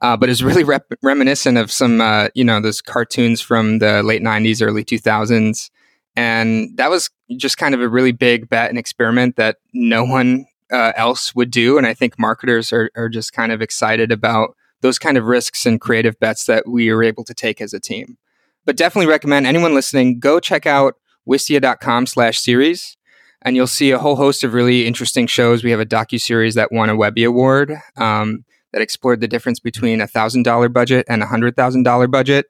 Uh, 0.02 0.16
but 0.16 0.30
it's 0.30 0.42
really 0.42 0.64
rep- 0.64 0.92
reminiscent 1.02 1.58
of 1.58 1.70
some, 1.70 2.00
uh, 2.00 2.28
you 2.34 2.42
know, 2.42 2.60
those 2.60 2.80
cartoons 2.80 3.40
from 3.40 3.78
the 3.78 4.02
late 4.02 4.22
'90s, 4.22 4.66
early 4.66 4.84
2000s, 4.84 5.70
and 6.16 6.76
that 6.76 6.90
was 6.90 7.10
just 7.36 7.58
kind 7.58 7.74
of 7.74 7.80
a 7.80 7.88
really 7.88 8.12
big 8.12 8.48
bet 8.48 8.70
and 8.70 8.78
experiment 8.78 9.36
that 9.36 9.58
no 9.72 10.04
one 10.04 10.46
uh, 10.72 10.92
else 10.96 11.34
would 11.34 11.50
do. 11.50 11.78
And 11.78 11.86
I 11.86 11.94
think 11.94 12.18
marketers 12.18 12.72
are, 12.72 12.90
are 12.96 13.08
just 13.08 13.32
kind 13.32 13.52
of 13.52 13.60
excited 13.60 14.10
about 14.10 14.56
those 14.80 14.98
kind 14.98 15.18
of 15.18 15.24
risks 15.24 15.66
and 15.66 15.80
creative 15.80 16.18
bets 16.18 16.46
that 16.46 16.66
we 16.66 16.92
were 16.92 17.02
able 17.02 17.24
to 17.24 17.34
take 17.34 17.60
as 17.60 17.74
a 17.74 17.80
team. 17.80 18.16
But 18.64 18.76
definitely 18.76 19.10
recommend 19.10 19.46
anyone 19.46 19.74
listening 19.74 20.18
go 20.18 20.40
check 20.40 20.66
out 20.66 20.94
wistia.com 21.28 22.06
slash 22.06 22.38
series 22.40 22.96
and 23.42 23.56
you'll 23.56 23.66
see 23.66 23.90
a 23.90 23.98
whole 23.98 24.16
host 24.16 24.44
of 24.44 24.52
really 24.52 24.86
interesting 24.86 25.26
shows. 25.26 25.64
We 25.64 25.70
have 25.70 25.80
a 25.80 25.86
docu 25.86 26.20
series 26.20 26.54
that 26.56 26.72
won 26.72 26.90
a 26.90 26.96
Webby 26.96 27.24
Award 27.24 27.74
um, 27.96 28.44
that 28.72 28.82
explored 28.82 29.20
the 29.20 29.28
difference 29.28 29.60
between 29.60 30.00
a 30.00 30.06
thousand 30.06 30.42
dollar 30.42 30.68
budget 30.68 31.06
and 31.08 31.22
a 31.22 31.26
hundred 31.26 31.56
thousand 31.56 31.84
dollar 31.84 32.06
budget, 32.06 32.46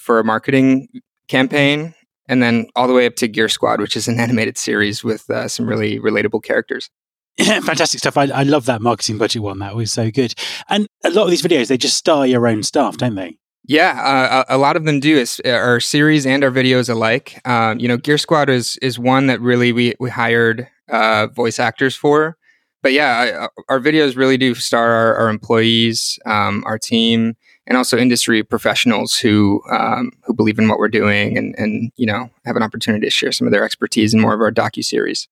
for 0.00 0.18
a 0.18 0.24
marketing 0.24 0.88
campaign, 1.28 1.94
and 2.26 2.42
then 2.42 2.66
all 2.74 2.88
the 2.88 2.94
way 2.94 3.06
up 3.06 3.16
to 3.16 3.28
Gear 3.28 3.48
Squad, 3.48 3.80
which 3.80 3.96
is 3.96 4.08
an 4.08 4.18
animated 4.18 4.56
series 4.58 5.04
with 5.04 5.28
uh, 5.30 5.46
some 5.46 5.66
really 5.66 6.00
relatable 6.00 6.42
characters. 6.42 6.90
Yeah, 7.38 7.60
fantastic 7.64 8.00
stuff. 8.00 8.16
I, 8.16 8.24
I 8.24 8.42
love 8.42 8.66
that 8.66 8.82
marketing 8.82 9.18
budget 9.18 9.42
one. 9.42 9.58
That 9.58 9.76
was 9.76 9.92
so 9.92 10.10
good. 10.10 10.34
And 10.68 10.86
a 11.04 11.10
lot 11.10 11.24
of 11.24 11.30
these 11.30 11.42
videos, 11.42 11.68
they 11.68 11.76
just 11.76 11.96
star 11.96 12.26
your 12.26 12.46
own 12.48 12.62
staff, 12.62 12.96
don't 12.96 13.14
they? 13.14 13.36
Yeah, 13.64 14.00
uh, 14.02 14.44
a, 14.48 14.58
lot 14.58 14.76
of 14.76 14.84
them 14.84 15.00
do. 15.00 15.18
Is 15.18 15.40
our 15.44 15.80
series 15.80 16.26
and 16.26 16.42
our 16.42 16.50
videos 16.50 16.88
alike. 16.88 17.40
Um, 17.44 17.78
you 17.78 17.88
know, 17.88 17.96
Gear 17.96 18.18
Squad 18.18 18.48
is 18.48 18.76
is 18.78 18.98
one 18.98 19.26
that 19.26 19.40
really 19.40 19.72
we 19.72 19.94
we 20.00 20.10
hired 20.10 20.66
uh, 20.88 21.28
voice 21.28 21.58
actors 21.58 21.94
for. 21.94 22.36
But 22.82 22.92
yeah, 22.92 23.48
I, 23.48 23.48
our 23.68 23.78
videos 23.78 24.16
really 24.16 24.38
do 24.38 24.54
star 24.54 24.90
our, 24.90 25.14
our 25.16 25.28
employees, 25.28 26.18
um, 26.24 26.64
our 26.66 26.78
team, 26.78 27.36
and 27.66 27.76
also 27.76 27.98
industry 27.98 28.42
professionals 28.42 29.18
who 29.18 29.62
um, 29.70 30.12
who 30.24 30.32
believe 30.32 30.58
in 30.58 30.68
what 30.68 30.78
we're 30.78 30.88
doing 30.88 31.36
and 31.36 31.54
and 31.58 31.92
you 31.96 32.06
know 32.06 32.30
have 32.46 32.56
an 32.56 32.62
opportunity 32.62 33.06
to 33.06 33.10
share 33.10 33.32
some 33.32 33.46
of 33.46 33.52
their 33.52 33.64
expertise 33.64 34.14
in 34.14 34.20
more 34.20 34.34
of 34.34 34.40
our 34.40 34.50
docu 34.50 34.82
series. 34.82 35.28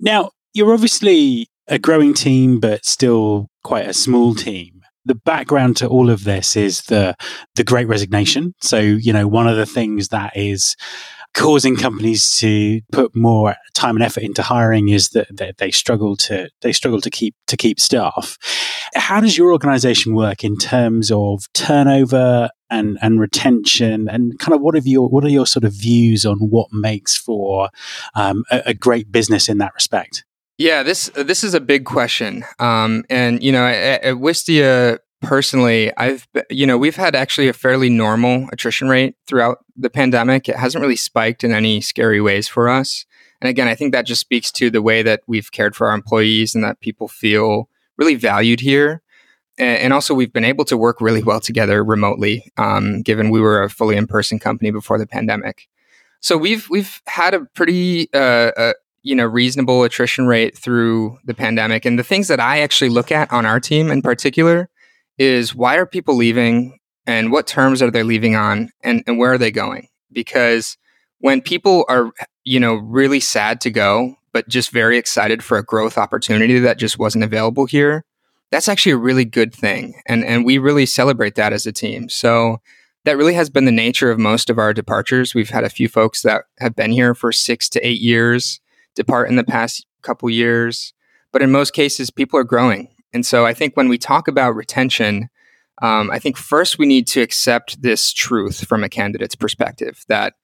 Now, 0.00 0.32
you're 0.52 0.72
obviously 0.72 1.48
a 1.68 1.78
growing 1.78 2.14
team, 2.14 2.58
but 2.58 2.84
still 2.84 3.48
quite 3.62 3.86
a 3.86 3.94
small 3.94 4.34
team 4.34 4.77
the 5.08 5.14
background 5.14 5.76
to 5.76 5.86
all 5.88 6.10
of 6.10 6.24
this 6.24 6.56
is 6.56 6.82
the 6.82 7.14
the 7.56 7.64
great 7.64 7.88
resignation 7.88 8.54
so 8.60 8.78
you 8.78 9.12
know 9.12 9.26
one 9.26 9.48
of 9.48 9.56
the 9.56 9.66
things 9.66 10.08
that 10.08 10.36
is 10.36 10.76
causing 11.34 11.76
companies 11.76 12.36
to 12.38 12.80
put 12.90 13.14
more 13.14 13.54
time 13.74 13.96
and 13.96 14.04
effort 14.04 14.22
into 14.22 14.42
hiring 14.42 14.88
is 14.88 15.10
that, 15.10 15.28
that 15.36 15.58
they 15.58 15.70
struggle 15.70 16.16
to 16.16 16.50
they 16.62 16.72
struggle 16.72 17.00
to 17.00 17.10
keep 17.10 17.34
to 17.46 17.56
keep 17.56 17.78
staff. 17.78 18.36
How 18.94 19.20
does 19.20 19.38
your 19.38 19.52
organization 19.52 20.14
work 20.14 20.42
in 20.42 20.56
terms 20.56 21.12
of 21.12 21.44
turnover 21.52 22.50
and 22.70 22.98
and 23.00 23.20
retention 23.20 24.08
and 24.08 24.38
kind 24.38 24.54
of 24.54 24.60
what 24.60 24.74
have 24.74 24.86
your 24.86 25.08
what 25.08 25.24
are 25.24 25.30
your 25.30 25.46
sort 25.46 25.64
of 25.64 25.72
views 25.72 26.26
on 26.26 26.38
what 26.38 26.68
makes 26.72 27.16
for 27.16 27.70
um, 28.14 28.44
a, 28.50 28.62
a 28.66 28.74
great 28.74 29.12
business 29.12 29.48
in 29.48 29.58
that 29.58 29.74
respect? 29.74 30.24
Yeah, 30.58 30.82
this 30.82 31.08
this 31.14 31.44
is 31.44 31.54
a 31.54 31.60
big 31.60 31.84
question, 31.84 32.44
um, 32.58 33.04
and 33.08 33.40
you 33.42 33.52
know, 33.52 33.64
at, 33.64 34.02
at 34.02 34.14
Wistia 34.16 34.98
personally, 35.22 35.96
I've 35.96 36.26
you 36.50 36.66
know 36.66 36.76
we've 36.76 36.96
had 36.96 37.14
actually 37.14 37.48
a 37.48 37.52
fairly 37.52 37.88
normal 37.88 38.48
attrition 38.52 38.88
rate 38.88 39.14
throughout 39.28 39.58
the 39.76 39.88
pandemic. 39.88 40.48
It 40.48 40.56
hasn't 40.56 40.82
really 40.82 40.96
spiked 40.96 41.44
in 41.44 41.52
any 41.52 41.80
scary 41.80 42.20
ways 42.20 42.48
for 42.48 42.68
us. 42.68 43.06
And 43.40 43.48
again, 43.48 43.68
I 43.68 43.76
think 43.76 43.92
that 43.92 44.04
just 44.04 44.20
speaks 44.20 44.50
to 44.52 44.68
the 44.68 44.82
way 44.82 45.02
that 45.02 45.20
we've 45.28 45.52
cared 45.52 45.76
for 45.76 45.86
our 45.86 45.94
employees 45.94 46.56
and 46.56 46.64
that 46.64 46.80
people 46.80 47.06
feel 47.06 47.68
really 47.96 48.16
valued 48.16 48.58
here. 48.58 49.00
And 49.58 49.92
also, 49.92 50.14
we've 50.14 50.32
been 50.32 50.44
able 50.44 50.64
to 50.66 50.76
work 50.76 51.00
really 51.00 51.22
well 51.22 51.40
together 51.40 51.82
remotely, 51.84 52.52
um, 52.56 53.02
given 53.02 53.30
we 53.30 53.40
were 53.40 53.62
a 53.62 53.70
fully 53.70 53.96
in-person 53.96 54.38
company 54.38 54.70
before 54.70 54.98
the 54.98 55.06
pandemic. 55.06 55.68
So 56.20 56.36
we've 56.36 56.68
we've 56.68 57.00
had 57.06 57.34
a 57.34 57.44
pretty 57.54 58.08
uh, 58.12 58.52
uh, 58.56 58.72
you 59.08 59.14
know 59.14 59.24
reasonable 59.24 59.84
attrition 59.84 60.26
rate 60.26 60.56
through 60.56 61.18
the 61.24 61.32
pandemic. 61.32 61.86
And 61.86 61.98
the 61.98 62.04
things 62.04 62.28
that 62.28 62.40
I 62.40 62.60
actually 62.60 62.90
look 62.90 63.10
at 63.10 63.32
on 63.32 63.46
our 63.46 63.58
team 63.58 63.90
in 63.90 64.02
particular 64.02 64.68
is 65.16 65.54
why 65.54 65.76
are 65.76 65.86
people 65.86 66.14
leaving 66.14 66.78
and 67.06 67.32
what 67.32 67.46
terms 67.46 67.80
are 67.80 67.90
they 67.90 68.02
leaving 68.02 68.36
on 68.36 68.68
and, 68.84 69.02
and 69.06 69.18
where 69.18 69.32
are 69.32 69.38
they 69.38 69.50
going? 69.50 69.88
Because 70.12 70.76
when 71.20 71.40
people 71.40 71.86
are, 71.88 72.12
you 72.44 72.60
know, 72.60 72.74
really 72.74 73.18
sad 73.18 73.62
to 73.62 73.70
go, 73.70 74.14
but 74.34 74.46
just 74.46 74.72
very 74.72 74.98
excited 74.98 75.42
for 75.42 75.56
a 75.56 75.64
growth 75.64 75.96
opportunity 75.96 76.58
that 76.58 76.78
just 76.78 76.98
wasn't 76.98 77.24
available 77.24 77.64
here, 77.64 78.04
that's 78.50 78.68
actually 78.68 78.92
a 78.92 78.98
really 78.98 79.24
good 79.24 79.54
thing. 79.54 80.02
And, 80.06 80.22
and 80.22 80.44
we 80.44 80.58
really 80.58 80.84
celebrate 80.84 81.34
that 81.36 81.54
as 81.54 81.64
a 81.64 81.72
team. 81.72 82.10
So 82.10 82.60
that 83.06 83.16
really 83.16 83.34
has 83.34 83.48
been 83.48 83.64
the 83.64 83.72
nature 83.72 84.10
of 84.10 84.18
most 84.18 84.50
of 84.50 84.58
our 84.58 84.74
departures. 84.74 85.34
We've 85.34 85.48
had 85.48 85.64
a 85.64 85.70
few 85.70 85.88
folks 85.88 86.20
that 86.22 86.44
have 86.58 86.76
been 86.76 86.92
here 86.92 87.14
for 87.14 87.32
six 87.32 87.70
to 87.70 87.80
eight 87.80 88.00
years 88.00 88.60
depart 88.98 89.30
in 89.30 89.36
the 89.36 89.44
past 89.44 89.86
couple 90.02 90.28
years. 90.28 90.92
But 91.32 91.42
in 91.42 91.50
most 91.50 91.72
cases, 91.72 92.10
people 92.10 92.38
are 92.38 92.44
growing 92.44 92.88
and 93.12 93.24
so 93.24 93.46
I 93.46 93.54
think 93.54 93.76
when 93.76 93.88
we 93.88 93.98
talk 93.98 94.28
about 94.28 94.54
retention, 94.54 95.28
um, 95.80 96.10
I 96.10 96.18
think 96.18 96.36
first 96.36 96.78
we 96.78 96.86
need 96.86 97.06
to 97.08 97.20
accept 97.20 97.80
this 97.82 98.12
truth 98.12 98.66
from 98.66 98.84
a 98.84 98.88
candidate's 98.88 99.34
perspective 99.34 100.04
that 100.08 100.34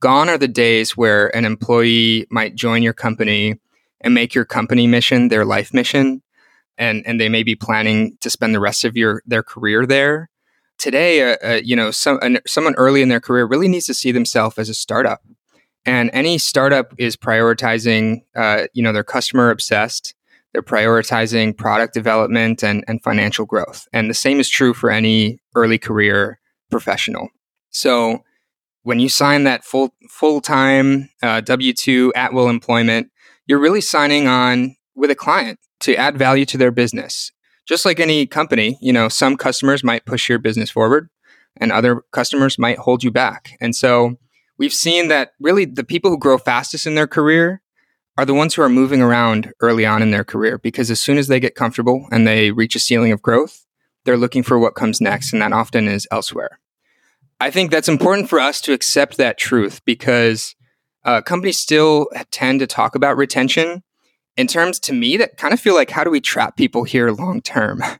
gone 0.00 0.28
are 0.28 0.38
the 0.38 0.48
days 0.48 0.96
where 0.96 1.34
an 1.36 1.44
employee 1.44 2.26
might 2.30 2.54
join 2.54 2.82
your 2.82 2.92
company 2.92 3.56
and 4.00 4.14
make 4.14 4.34
your 4.34 4.44
company 4.44 4.86
mission 4.86 5.28
their 5.28 5.44
life 5.44 5.74
mission 5.74 6.22
and 6.76 7.06
and 7.06 7.20
they 7.20 7.28
may 7.28 7.42
be 7.42 7.54
planning 7.54 8.16
to 8.20 8.28
spend 8.28 8.54
the 8.54 8.60
rest 8.60 8.84
of 8.84 8.96
your 8.96 9.22
their 9.26 9.42
career 9.42 9.86
there 9.86 10.28
today 10.78 11.32
uh, 11.32 11.36
uh, 11.42 11.60
you 11.64 11.74
know 11.74 11.90
some, 11.90 12.18
someone 12.46 12.74
early 12.74 13.00
in 13.00 13.08
their 13.08 13.20
career 13.20 13.46
really 13.46 13.68
needs 13.68 13.86
to 13.86 13.94
see 13.94 14.12
themselves 14.12 14.58
as 14.58 14.68
a 14.68 14.74
startup 14.74 15.22
and 15.86 16.10
any 16.12 16.38
startup 16.38 16.94
is 16.98 17.16
prioritizing 17.16 18.22
uh, 18.36 18.66
you 18.72 18.82
know 18.82 18.92
they're 18.92 19.04
customer 19.04 19.50
obsessed 19.50 20.14
they're 20.54 20.62
prioritizing 20.62 21.56
product 21.56 21.92
development 21.92 22.62
and, 22.62 22.84
and 22.86 23.02
financial 23.02 23.44
growth. 23.44 23.88
And 23.92 24.08
the 24.08 24.14
same 24.14 24.38
is 24.38 24.48
true 24.48 24.72
for 24.72 24.88
any 24.88 25.40
early 25.56 25.78
career 25.78 26.38
professional. 26.70 27.28
So 27.70 28.22
when 28.84 29.00
you 29.00 29.08
sign 29.08 29.44
that 29.44 29.64
full 29.64 29.92
full 30.08 30.40
time 30.40 31.10
uh, 31.22 31.40
W 31.40 31.72
two 31.72 32.12
at 32.14 32.32
will 32.32 32.48
employment, 32.48 33.10
you're 33.46 33.58
really 33.58 33.80
signing 33.80 34.28
on 34.28 34.76
with 34.94 35.10
a 35.10 35.16
client 35.16 35.58
to 35.80 35.96
add 35.96 36.16
value 36.16 36.44
to 36.46 36.56
their 36.56 36.70
business. 36.70 37.32
Just 37.66 37.84
like 37.84 37.98
any 37.98 38.24
company, 38.24 38.78
you 38.80 38.92
know, 38.92 39.08
some 39.08 39.36
customers 39.36 39.82
might 39.82 40.04
push 40.04 40.28
your 40.28 40.38
business 40.38 40.70
forward, 40.70 41.08
and 41.56 41.72
other 41.72 42.02
customers 42.12 42.58
might 42.58 42.78
hold 42.78 43.02
you 43.02 43.10
back. 43.10 43.56
And 43.60 43.74
so 43.74 44.18
we've 44.58 44.72
seen 44.72 45.08
that 45.08 45.32
really 45.40 45.64
the 45.64 45.84
people 45.84 46.10
who 46.10 46.18
grow 46.18 46.38
fastest 46.38 46.86
in 46.86 46.94
their 46.94 47.06
career 47.06 47.60
are 48.16 48.24
the 48.24 48.34
ones 48.34 48.54
who 48.54 48.62
are 48.62 48.68
moving 48.68 49.02
around 49.02 49.52
early 49.60 49.84
on 49.84 50.02
in 50.02 50.10
their 50.10 50.24
career 50.24 50.58
because 50.58 50.90
as 50.90 51.00
soon 51.00 51.18
as 51.18 51.28
they 51.28 51.40
get 51.40 51.54
comfortable 51.54 52.06
and 52.12 52.26
they 52.26 52.50
reach 52.52 52.76
a 52.76 52.80
ceiling 52.80 53.12
of 53.12 53.22
growth, 53.22 53.66
they're 54.04 54.16
looking 54.16 54.42
for 54.42 54.58
what 54.58 54.74
comes 54.74 55.00
next, 55.00 55.32
and 55.32 55.42
that 55.42 55.52
often 55.52 55.88
is 55.88 56.06
elsewhere. 56.10 56.60
I 57.40 57.50
think 57.50 57.70
that's 57.70 57.88
important 57.88 58.28
for 58.28 58.38
us 58.38 58.60
to 58.62 58.72
accept 58.72 59.16
that 59.16 59.38
truth 59.38 59.84
because 59.84 60.54
uh, 61.04 61.20
companies 61.22 61.58
still 61.58 62.08
tend 62.30 62.60
to 62.60 62.66
talk 62.66 62.94
about 62.94 63.16
retention. 63.16 63.82
In 64.36 64.46
terms 64.46 64.80
to 64.80 64.92
me 64.92 65.16
that 65.16 65.36
kind 65.36 65.54
of 65.54 65.60
feel 65.60 65.74
like 65.74 65.90
how 65.90 66.04
do 66.04 66.10
we 66.10 66.20
trap 66.20 66.56
people 66.56 66.84
here 66.84 67.10
long 67.10 67.40
term? 67.40 67.82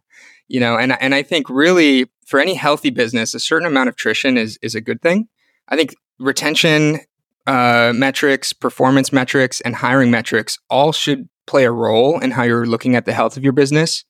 You 0.47 0.61
know 0.61 0.77
and, 0.77 0.95
and 1.01 1.15
i 1.15 1.23
think 1.23 1.49
really 1.49 2.05
for 2.27 2.39
any 2.39 2.53
healthy 2.53 2.91
business 2.91 3.33
a 3.33 3.41
certain 3.41 3.67
amount 3.67 3.89
of 3.89 3.95
attrition 3.95 4.37
is, 4.37 4.59
is 4.61 4.75
a 4.75 4.81
good 4.83 5.01
thing. 5.01 5.27
I 5.69 5.75
think 5.75 5.95
retention 6.19 7.01
uh, 7.47 7.93
metrics, 7.95 8.53
performance 8.53 9.13
metrics, 9.13 9.61
and 9.61 9.77
hiring 9.77 10.11
metrics 10.11 10.59
all 10.71 10.93
should 10.93 11.29
play 11.47 11.65
a 11.65 11.71
role 11.71 12.19
in 12.19 12.31
how 12.31 12.43
you're 12.43 12.67
looking 12.67 12.97
at 12.97 13.05
the 13.05 13.13
health 13.13 13.37
of 13.37 13.45
your 13.45 13.53
business. 13.53 14.05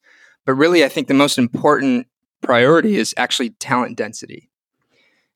But 0.45 0.55
really, 0.55 0.85
I 0.85 0.89
think 0.89 1.09
the 1.09 1.15
most 1.15 1.39
important 1.39 2.07
priority 2.43 2.97
is 2.97 3.15
actually 3.17 3.51
talent 3.51 3.97
density. 3.97 4.51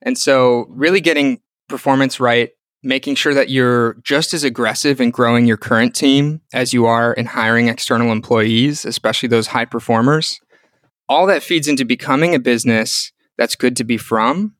And 0.02 0.16
so, 0.16 0.66
really 0.68 1.00
getting 1.00 1.40
performance 1.68 2.20
right, 2.20 2.50
making 2.82 3.16
sure 3.16 3.34
that 3.34 3.50
you're 3.50 3.94
just 4.04 4.32
as 4.32 4.44
aggressive 4.44 5.00
in 5.00 5.10
growing 5.10 5.46
your 5.46 5.56
current 5.56 5.94
team 5.94 6.40
as 6.52 6.72
you 6.72 6.86
are 6.86 7.12
in 7.12 7.26
hiring 7.26 7.68
external 7.68 8.12
employees, 8.12 8.84
especially 8.84 9.28
those 9.28 9.48
high 9.48 9.64
performers. 9.64 10.40
All 11.08 11.26
that 11.26 11.42
feeds 11.42 11.66
into 11.66 11.84
becoming 11.84 12.34
a 12.34 12.38
business 12.38 13.12
that's 13.36 13.56
good 13.56 13.76
to 13.76 13.84
be 13.84 13.96
from 13.96 14.54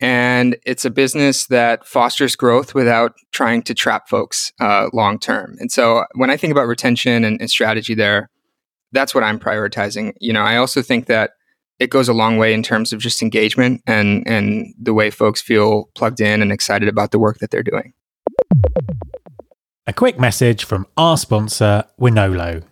and 0.00 0.56
it's 0.64 0.84
a 0.84 0.90
business 0.90 1.46
that 1.46 1.86
fosters 1.86 2.34
growth 2.34 2.74
without 2.74 3.14
trying 3.32 3.62
to 3.62 3.74
trap 3.74 4.08
folks 4.08 4.52
uh, 4.60 4.88
long 4.92 5.18
term. 5.18 5.56
And 5.60 5.70
so 5.70 6.04
when 6.14 6.30
I 6.30 6.36
think 6.36 6.50
about 6.50 6.66
retention 6.66 7.24
and, 7.24 7.40
and, 7.40 7.50
strategy 7.50 7.94
there, 7.94 8.30
that's 8.92 9.14
what 9.14 9.22
I'm 9.22 9.38
prioritizing. 9.38 10.14
You 10.20 10.32
know, 10.32 10.42
I 10.42 10.56
also 10.56 10.80
think 10.80 11.06
that 11.06 11.32
it 11.78 11.90
goes 11.90 12.08
a 12.08 12.14
long 12.14 12.38
way 12.38 12.54
in 12.54 12.62
terms 12.62 12.92
of 12.92 13.00
just 13.00 13.22
engagement 13.22 13.82
and 13.86 14.26
and 14.26 14.74
the 14.80 14.94
way 14.94 15.10
folks 15.10 15.40
feel 15.40 15.90
plugged 15.94 16.20
in 16.20 16.42
and 16.42 16.52
excited 16.52 16.88
about 16.88 17.10
the 17.10 17.18
work 17.18 17.38
that 17.38 17.50
they're 17.50 17.62
doing. 17.62 17.92
A 19.86 19.92
quick 19.92 20.18
message 20.18 20.64
from 20.64 20.86
our 20.96 21.16
sponsor, 21.16 21.84
Wonolo. 22.00 22.62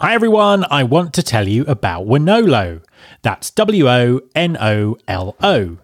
Hi 0.00 0.14
everyone, 0.14 0.64
I 0.70 0.84
want 0.84 1.14
to 1.14 1.22
tell 1.22 1.48
you 1.48 1.64
about 1.64 2.06
Wonolo. 2.06 2.82
That's 3.22 3.50
W 3.52 3.88
O 3.88 4.20
N 4.34 4.56
O 4.60 4.96
L 5.08 5.36
O. 5.42 5.78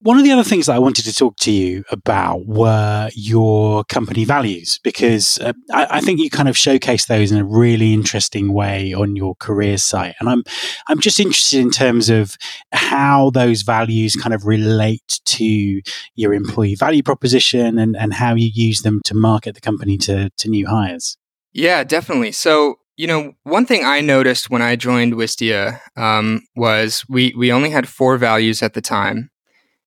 One 0.00 0.18
of 0.18 0.24
the 0.24 0.32
other 0.32 0.42
things 0.42 0.66
that 0.66 0.74
I 0.74 0.78
wanted 0.80 1.04
to 1.04 1.14
talk 1.14 1.36
to 1.40 1.52
you 1.52 1.84
about 1.90 2.46
were 2.46 3.10
your 3.14 3.84
company 3.84 4.24
values, 4.24 4.80
because 4.82 5.38
uh, 5.38 5.52
I, 5.72 5.86
I, 5.98 6.00
think 6.00 6.18
you 6.18 6.30
kind 6.30 6.48
of 6.48 6.56
showcase 6.56 7.06
those 7.06 7.30
in 7.30 7.38
a 7.38 7.44
really 7.44 7.92
interesting 7.92 8.52
way 8.52 8.92
on 8.92 9.16
your 9.16 9.34
career 9.36 9.76
site. 9.76 10.14
And 10.18 10.28
I'm, 10.28 10.42
I'm 10.88 11.00
just 11.00 11.20
interested 11.20 11.60
in 11.60 11.70
terms 11.70 12.10
of 12.10 12.36
how 12.72 13.30
those 13.30 13.62
values 13.62 14.16
kind 14.16 14.34
of 14.34 14.46
relate 14.46 15.20
to 15.26 15.80
your 16.14 16.32
employee 16.32 16.74
value 16.74 17.02
proposition 17.02 17.78
and, 17.78 17.96
and 17.96 18.14
how 18.14 18.34
you 18.34 18.50
use 18.52 18.82
them 18.82 19.00
to 19.04 19.14
market 19.14 19.54
the 19.54 19.60
company 19.60 19.98
to, 19.98 20.30
to 20.30 20.48
new 20.48 20.66
hires. 20.66 21.16
Yeah, 21.52 21.84
definitely. 21.84 22.32
So 22.32 22.78
you 22.98 23.06
know, 23.06 23.32
one 23.44 23.64
thing 23.64 23.84
I 23.84 24.00
noticed 24.00 24.50
when 24.50 24.60
I 24.60 24.74
joined 24.74 25.14
Wistia 25.14 25.78
um, 25.96 26.42
was 26.56 27.04
we 27.08 27.32
we 27.38 27.52
only 27.52 27.70
had 27.70 27.88
four 27.88 28.18
values 28.18 28.60
at 28.60 28.74
the 28.74 28.80
time, 28.80 29.30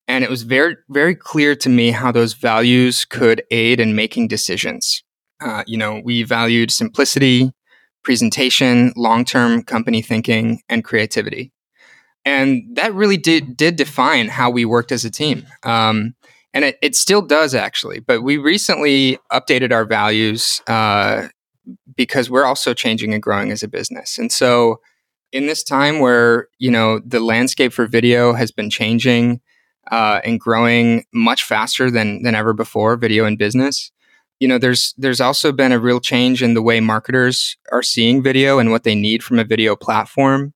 and 0.08 0.24
it 0.24 0.30
was 0.30 0.44
very 0.44 0.78
very 0.90 1.14
clear 1.14 1.54
to 1.58 1.70
me 1.70 1.92
how 1.92 2.12
those 2.14 2.34
values 2.34 3.04
could 3.04 3.44
aid 3.52 3.82
in 3.82 3.96
making 3.96 4.30
decisions. 4.30 5.04
Uh, 5.42 5.64
you 5.68 5.78
know, 5.78 6.02
we 6.06 6.24
valued 6.24 6.72
simplicity, 6.72 7.52
presentation, 8.02 8.94
long 8.96 9.26
term 9.26 9.62
company 9.62 10.02
thinking, 10.02 10.62
and 10.70 10.86
creativity, 10.86 11.52
and 12.24 12.64
that 12.76 12.94
really 12.94 13.18
did 13.18 13.58
did 13.58 13.76
define 13.76 14.30
how 14.30 14.50
we 14.50 14.64
worked 14.64 14.94
as 14.94 15.04
a 15.04 15.12
team. 15.12 15.46
Um, 15.64 16.16
and 16.54 16.64
it, 16.64 16.78
it 16.82 16.96
still 16.96 17.22
does 17.22 17.56
actually. 17.56 18.00
But 18.00 18.24
we 18.24 18.38
recently 18.38 19.20
updated 19.34 19.74
our 19.74 19.86
values 19.86 20.62
uh, 20.68 21.28
because 21.96 22.30
we're 22.30 22.46
also 22.46 22.74
changing 22.74 23.14
and 23.14 23.24
growing 23.24 23.52
as 23.52 23.64
a 23.64 23.68
business. 23.68 24.18
And 24.18 24.32
so 24.32 24.82
in 25.32 25.48
this 25.48 25.64
time 25.64 26.00
where, 26.00 26.48
you 26.60 26.72
know, 26.72 27.00
the 27.06 27.20
landscape 27.20 27.74
for 27.74 27.88
video 27.88 28.34
has 28.34 28.52
been 28.52 28.70
changing 28.70 29.42
uh, 29.90 30.22
and 30.24 30.40
growing 30.40 31.06
much 31.14 31.44
faster 31.44 31.90
than 31.90 32.24
than 32.24 32.36
ever 32.36 32.54
before, 32.54 32.96
video 32.98 33.26
and 33.26 33.38
business, 33.38 33.92
you 34.40 34.48
know, 34.48 34.58
there's 34.58 34.94
there's 34.98 35.22
also 35.22 35.52
been 35.52 35.72
a 35.72 35.80
real 35.80 36.00
change 36.00 36.42
in 36.42 36.54
the 36.54 36.62
way 36.62 36.80
marketers 36.80 37.58
are 37.72 37.84
seeing 37.84 38.24
video 38.24 38.60
and 38.60 38.72
what 38.72 38.84
they 38.84 38.96
need 38.96 39.24
from 39.24 39.40
a 39.40 39.44
video 39.44 39.76
platform. 39.76 40.54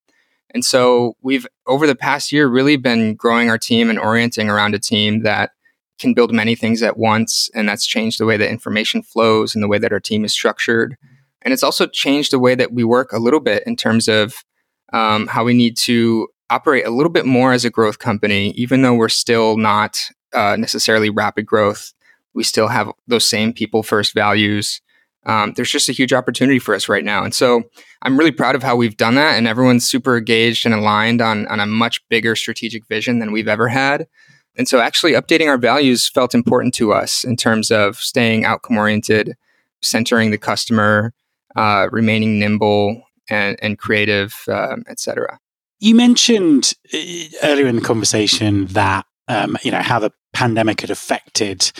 And 0.53 0.65
so 0.65 1.15
we've 1.21 1.45
over 1.67 1.85
the 1.85 1.95
past 1.95 2.31
year 2.31 2.47
really 2.47 2.77
been 2.77 3.15
growing 3.15 3.49
our 3.49 3.57
team 3.57 3.89
and 3.89 3.99
orienting 3.99 4.49
around 4.49 4.73
a 4.73 4.79
team 4.79 5.23
that 5.23 5.51
can 5.99 6.13
build 6.13 6.33
many 6.33 6.55
things 6.55 6.83
at 6.83 6.97
once. 6.97 7.49
And 7.53 7.67
that's 7.67 7.85
changed 7.85 8.19
the 8.19 8.25
way 8.25 8.37
that 8.37 8.49
information 8.49 9.01
flows 9.01 9.55
and 9.55 9.63
the 9.63 9.67
way 9.67 9.77
that 9.77 9.93
our 9.93 9.99
team 9.99 10.25
is 10.25 10.33
structured. 10.33 10.97
And 11.41 11.53
it's 11.53 11.63
also 11.63 11.87
changed 11.87 12.31
the 12.31 12.39
way 12.39 12.55
that 12.55 12.73
we 12.73 12.83
work 12.83 13.11
a 13.11 13.19
little 13.19 13.39
bit 13.39 13.63
in 13.65 13.75
terms 13.75 14.07
of 14.07 14.43
um, 14.93 15.27
how 15.27 15.43
we 15.43 15.53
need 15.53 15.77
to 15.77 16.27
operate 16.49 16.85
a 16.85 16.91
little 16.91 17.11
bit 17.11 17.25
more 17.25 17.53
as 17.53 17.65
a 17.65 17.69
growth 17.69 17.99
company, 17.99 18.49
even 18.51 18.81
though 18.81 18.93
we're 18.93 19.09
still 19.09 19.57
not 19.57 19.99
uh, 20.33 20.55
necessarily 20.57 21.09
rapid 21.09 21.45
growth. 21.45 21.93
We 22.33 22.43
still 22.43 22.67
have 22.67 22.91
those 23.07 23.27
same 23.27 23.53
people 23.53 23.83
first 23.83 24.13
values. 24.13 24.81
Um, 25.25 25.53
there's 25.55 25.71
just 25.71 25.89
a 25.89 25.93
huge 25.93 26.13
opportunity 26.13 26.59
for 26.59 26.75
us 26.75 26.87
right 26.87 27.03
now. 27.03 27.23
And 27.23 27.33
so 27.33 27.63
I'm 28.03 28.17
really 28.17 28.31
proud 28.31 28.55
of 28.55 28.61
how 28.61 28.75
we've 28.75 28.97
done 28.97 29.15
that. 29.15 29.37
And 29.37 29.47
everyone's 29.47 29.87
super 29.87 30.17
engaged 30.17 30.65
and 30.65 30.75
aligned 30.75 31.21
on, 31.21 31.47
on 31.47 31.59
a 31.59 31.65
much 31.65 32.07
bigger 32.09 32.35
strategic 32.35 32.85
vision 32.87 33.19
than 33.19 33.31
we've 33.31 33.47
ever 33.47 33.67
had. 33.67 34.07
And 34.57 34.67
so 34.67 34.79
actually 34.79 35.13
updating 35.13 35.47
our 35.47 35.57
values 35.57 36.07
felt 36.07 36.33
important 36.33 36.73
to 36.75 36.93
us 36.93 37.23
in 37.23 37.35
terms 37.35 37.71
of 37.71 37.97
staying 37.97 38.45
outcome 38.45 38.77
oriented, 38.77 39.35
centering 39.81 40.31
the 40.31 40.37
customer, 40.37 41.13
uh, 41.55 41.87
remaining 41.91 42.39
nimble 42.39 43.03
and, 43.29 43.57
and 43.61 43.77
creative, 43.77 44.43
um, 44.47 44.83
etc. 44.87 45.39
You 45.79 45.95
mentioned 45.95 46.73
uh, 46.93 46.97
earlier 47.43 47.67
in 47.67 47.75
the 47.75 47.81
conversation 47.81 48.65
that 48.67 49.05
um, 49.27 49.57
you 49.63 49.71
know 49.71 49.81
how 49.81 49.99
the 49.99 50.11
pandemic 50.33 50.81
had 50.81 50.89
affected 50.89 51.71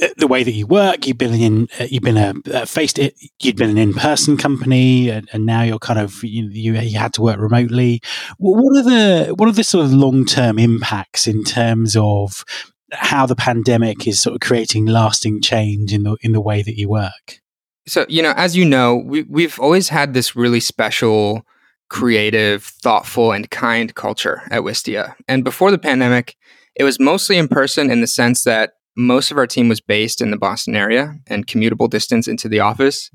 uh, 0.00 0.06
the 0.16 0.26
way 0.26 0.44
that 0.44 0.52
you 0.52 0.66
work. 0.66 1.06
You've 1.06 1.18
been 1.18 1.34
in, 1.34 1.68
uh, 1.80 1.88
you've 1.90 2.02
been 2.02 2.16
a, 2.16 2.64
faced 2.64 2.98
it. 2.98 3.14
You'd 3.42 3.56
been 3.56 3.70
an 3.70 3.78
in-person 3.78 4.36
company, 4.36 5.10
and, 5.10 5.28
and 5.32 5.44
now 5.44 5.62
you're 5.62 5.78
kind 5.78 5.98
of 5.98 6.22
you, 6.22 6.48
you, 6.48 6.74
you 6.74 6.98
had 6.98 7.12
to 7.14 7.22
work 7.22 7.38
remotely. 7.38 8.00
What 8.38 8.78
are 8.78 8.82
the 8.82 9.34
what 9.34 9.48
are 9.48 9.52
the 9.52 9.64
sort 9.64 9.84
of 9.84 9.92
long-term 9.92 10.58
impacts 10.58 11.26
in 11.26 11.44
terms 11.44 11.96
of 11.96 12.44
how 12.92 13.26
the 13.26 13.36
pandemic 13.36 14.06
is 14.06 14.20
sort 14.20 14.34
of 14.34 14.40
creating 14.40 14.86
lasting 14.86 15.42
change 15.42 15.92
in 15.92 16.04
the 16.04 16.16
in 16.22 16.32
the 16.32 16.40
way 16.40 16.62
that 16.62 16.78
you 16.78 16.88
work? 16.88 17.40
So 17.86 18.06
you 18.08 18.22
know, 18.22 18.32
as 18.36 18.56
you 18.56 18.64
know, 18.64 18.96
we 18.96 19.22
we've 19.22 19.58
always 19.60 19.88
had 19.88 20.14
this 20.14 20.34
really 20.36 20.60
special 20.60 21.44
creative, 21.88 22.64
thoughtful, 22.64 23.32
and 23.32 23.50
kind 23.50 23.94
culture 23.94 24.42
at 24.50 24.62
Wistia. 24.62 25.14
And 25.26 25.42
before 25.42 25.70
the 25.70 25.78
pandemic, 25.78 26.36
it 26.78 26.84
was 26.84 27.00
mostly 27.00 27.36
in 27.36 27.48
person 27.48 27.90
in 27.90 28.00
the 28.00 28.06
sense 28.06 28.44
that 28.44 28.74
most 28.96 29.30
of 29.30 29.36
our 29.36 29.46
team 29.46 29.68
was 29.68 29.80
based 29.80 30.20
in 30.20 30.30
the 30.30 30.36
Boston 30.36 30.76
area 30.76 31.16
and 31.26 31.46
commutable 31.46 31.90
distance 31.90 32.26
into 32.26 32.48
the 32.48 32.60
office. 32.60 33.10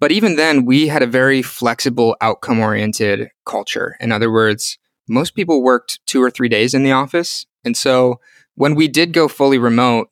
But 0.00 0.10
even 0.10 0.36
then, 0.36 0.64
we 0.64 0.88
had 0.88 1.02
a 1.02 1.06
very 1.06 1.40
flexible, 1.42 2.16
outcome 2.20 2.60
oriented 2.60 3.28
culture. 3.46 3.96
In 4.00 4.10
other 4.10 4.32
words, 4.32 4.78
most 5.08 5.34
people 5.34 5.62
worked 5.62 6.00
two 6.06 6.22
or 6.22 6.30
three 6.30 6.48
days 6.48 6.74
in 6.74 6.82
the 6.82 6.92
office. 6.92 7.46
And 7.64 7.76
so 7.76 8.20
when 8.54 8.74
we 8.74 8.88
did 8.88 9.12
go 9.12 9.28
fully 9.28 9.58
remote, 9.58 10.08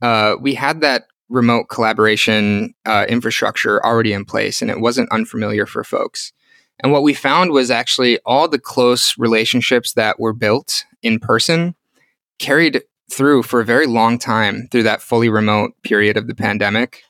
uh, 0.00 0.36
we 0.40 0.54
had 0.54 0.80
that 0.80 1.04
remote 1.28 1.68
collaboration 1.68 2.74
uh, 2.86 3.04
infrastructure 3.08 3.84
already 3.84 4.12
in 4.12 4.24
place 4.24 4.62
and 4.62 4.70
it 4.70 4.80
wasn't 4.80 5.12
unfamiliar 5.12 5.66
for 5.66 5.84
folks. 5.84 6.32
And 6.80 6.92
what 6.92 7.02
we 7.02 7.12
found 7.12 7.50
was 7.50 7.70
actually 7.70 8.18
all 8.24 8.48
the 8.48 8.58
close 8.58 9.14
relationships 9.18 9.92
that 9.94 10.20
were 10.20 10.32
built 10.32 10.84
in 11.02 11.18
person 11.18 11.74
carried 12.38 12.82
through 13.10 13.42
for 13.42 13.60
a 13.60 13.64
very 13.64 13.86
long 13.86 14.18
time 14.18 14.68
through 14.70 14.82
that 14.84 15.02
fully 15.02 15.28
remote 15.28 15.72
period 15.82 16.16
of 16.16 16.26
the 16.26 16.34
pandemic. 16.34 17.02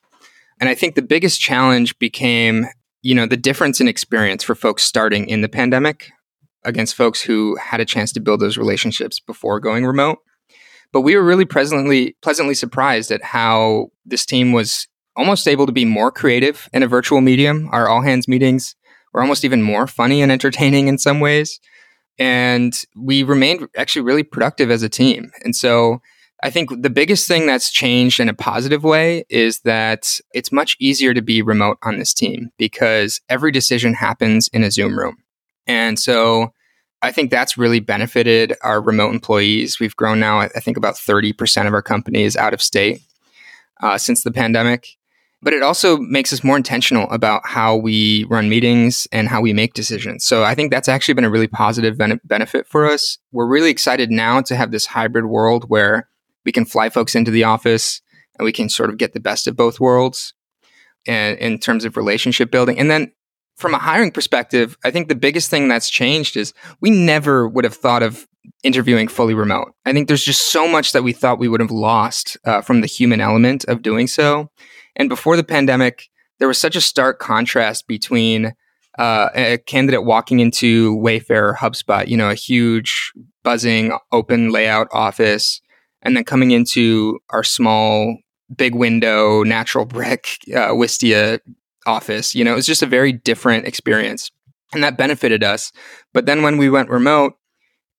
And 0.60 0.68
I 0.68 0.74
think 0.74 0.94
the 0.94 1.02
biggest 1.02 1.40
challenge 1.40 1.98
became, 1.98 2.66
you 3.02 3.14
know, 3.14 3.26
the 3.26 3.36
difference 3.36 3.80
in 3.80 3.88
experience 3.88 4.42
for 4.42 4.54
folks 4.54 4.82
starting 4.82 5.28
in 5.28 5.40
the 5.40 5.48
pandemic 5.48 6.10
against 6.64 6.94
folks 6.94 7.20
who 7.22 7.56
had 7.56 7.80
a 7.80 7.84
chance 7.84 8.12
to 8.12 8.20
build 8.20 8.40
those 8.40 8.58
relationships 8.58 9.20
before 9.20 9.60
going 9.60 9.86
remote. 9.86 10.18
But 10.92 11.02
we 11.02 11.16
were 11.16 11.24
really 11.24 11.44
pleasantly 11.44 12.16
pleasantly 12.22 12.54
surprised 12.54 13.10
at 13.10 13.22
how 13.22 13.88
this 14.04 14.24
team 14.24 14.52
was 14.52 14.88
almost 15.16 15.48
able 15.48 15.66
to 15.66 15.72
be 15.72 15.84
more 15.84 16.10
creative 16.10 16.68
in 16.72 16.82
a 16.82 16.88
virtual 16.88 17.20
medium. 17.20 17.68
Our 17.72 17.88
all 17.88 18.02
hands 18.02 18.28
meetings 18.28 18.74
were 19.12 19.20
almost 19.20 19.44
even 19.44 19.62
more 19.62 19.86
funny 19.86 20.22
and 20.22 20.32
entertaining 20.32 20.88
in 20.88 20.98
some 20.98 21.20
ways 21.20 21.60
and 22.18 22.74
we 22.96 23.22
remained 23.22 23.68
actually 23.76 24.02
really 24.02 24.22
productive 24.22 24.70
as 24.70 24.83
a 24.83 24.88
team. 24.88 25.31
And 25.44 25.54
so 25.54 26.00
I 26.42 26.50
think 26.50 26.70
the 26.83 26.90
biggest 26.90 27.26
thing 27.26 27.46
that's 27.46 27.70
changed 27.70 28.20
in 28.20 28.28
a 28.28 28.35
positive 28.35 28.85
way 28.85 29.24
is 29.28 29.61
that 29.61 30.20
it's 30.33 30.52
much 30.52 30.76
easier 30.78 31.12
to 31.14 31.22
be 31.22 31.42
remote 31.42 31.78
on 31.83 31.98
this 31.98 32.14
team 32.14 32.50
because 32.59 33.20
every 33.28 33.50
decision 33.50 33.94
happens 33.94 34.48
in 34.52 34.62
a 34.62 34.70
Zoom 34.70 34.98
room. 34.98 35.16
And 35.66 35.98
so 35.98 36.52
I 37.02 37.12
think 37.12 37.31
that's 37.31 37.59
really 37.59 37.81
benefited 37.81 38.54
our 38.62 38.81
remote 38.81 39.12
employees. 39.12 39.78
We've 39.78 39.96
grown 39.96 40.20
now, 40.20 40.40
I 40.40 40.48
think 40.48 40.76
about 40.76 40.94
30% 40.94 41.66
of 41.66 41.74
our 41.74 41.83
company 41.83 42.22
is 42.22 42.37
out 42.37 42.54
of 42.54 42.62
state 42.62 43.02
uh, 43.81 43.98
since 43.98 44.22
the 44.22 44.33
pandemic 44.33 44.97
but 45.40 45.53
it 45.53 45.62
also 45.62 45.98
makes 45.98 46.33
us 46.33 46.42
more 46.42 46.57
intentional 46.57 47.09
about 47.11 47.42
how 47.44 47.77
we 47.77 48.24
run 48.24 48.48
meetings 48.48 49.07
and 49.12 49.29
how 49.29 49.40
we 49.40 49.53
make 49.53 49.74
decisions. 49.74 50.24
So 50.24 50.42
I 50.42 50.55
think 50.55 50.70
that's 50.70 50.88
actually 50.88 51.14
been 51.14 51.24
a 51.24 51.31
really 51.31 51.46
positive 51.46 51.96
ben- 51.96 52.20
benefit 52.24 52.66
for 52.66 52.87
us. 52.87 53.18
We're 53.31 53.46
really 53.46 53.70
excited 53.70 54.11
now 54.11 54.40
to 54.42 54.57
have 54.57 54.70
this 54.70 54.87
hybrid 54.87 55.27
world 55.27 55.66
where 55.68 56.09
we 56.44 56.53
can 56.53 56.64
fly 56.64 56.88
folks 56.88 57.14
into 57.14 57.31
the 57.31 57.44
office 57.44 58.01
and 58.38 58.44
we 58.44 58.53
can 58.53 58.68
sort 58.68 58.90
of 58.90 58.98
get 58.98 59.12
the 59.12 59.20
best 59.20 59.46
of 59.46 59.57
both 59.57 59.81
worlds 59.81 60.35
and 61.07 61.38
in 61.38 61.59
terms 61.59 61.85
of 61.85 61.96
relationship 61.96 62.51
building. 62.51 62.79
And 62.79 62.90
then 62.90 63.12
from 63.57 63.74
a 63.74 63.79
hiring 63.79 64.12
perspective, 64.12 64.77
I 64.85 64.90
think 64.90 65.09
the 65.09 65.14
biggest 65.14 65.51
thing 65.51 65.68
that's 65.68 65.90
changed 65.90 66.37
is 66.37 66.55
we 66.81 66.90
never 66.90 67.48
would 67.48 67.64
have 67.64 67.74
thought 67.74 68.03
of 68.03 68.27
interviewing 68.62 69.09
fully 69.09 69.35
remote. 69.35 69.74
I 69.85 69.92
think 69.92 70.09
there's 70.09 70.24
just 70.24 70.51
so 70.51 70.66
much 70.66 70.92
that 70.92 71.03
we 71.03 71.12
thought 71.12 71.38
we 71.38 71.48
would 71.48 71.61
have 71.61 71.70
lost 71.70 72.37
uh, 72.44 72.61
from 72.61 72.81
the 72.81 72.87
human 72.87 73.20
element 73.20 73.64
of 73.64 73.83
doing 73.83 74.07
so. 74.07 74.51
And 74.98 75.08
before 75.08 75.37
the 75.37 75.44
pandemic, 75.44 76.08
there 76.38 76.48
was 76.48 76.58
such 76.58 76.76
a 76.76 76.80
stark 76.80 77.18
contrast 77.18 77.87
between 77.87 78.52
uh, 78.98 79.28
a 79.34 79.58
candidate 79.58 80.04
walking 80.04 80.40
into 80.40 80.96
Wayfair 80.96 81.50
or 81.50 81.54
HubSpot, 81.54 82.06
you 82.08 82.16
know, 82.16 82.30
a 82.30 82.34
huge 82.34 83.12
buzzing 83.44 83.96
open 84.12 84.50
layout 84.50 84.88
office 84.92 85.61
and 86.02 86.16
then 86.16 86.24
coming 86.24 86.50
into 86.50 87.18
our 87.30 87.44
small 87.44 88.16
big 88.54 88.74
window 88.74 89.42
natural 89.42 89.84
brick 89.84 90.38
uh, 90.54 90.70
wistia 90.70 91.38
office 91.87 92.34
you 92.34 92.42
know 92.42 92.52
it 92.52 92.56
was 92.56 92.66
just 92.66 92.82
a 92.82 92.87
very 92.87 93.12
different 93.12 93.66
experience 93.66 94.30
and 94.72 94.82
that 94.84 94.98
benefited 94.98 95.42
us. 95.42 95.72
But 96.12 96.26
then 96.26 96.42
when 96.42 96.58
we 96.58 96.70
went 96.70 96.90
remote 96.90 97.34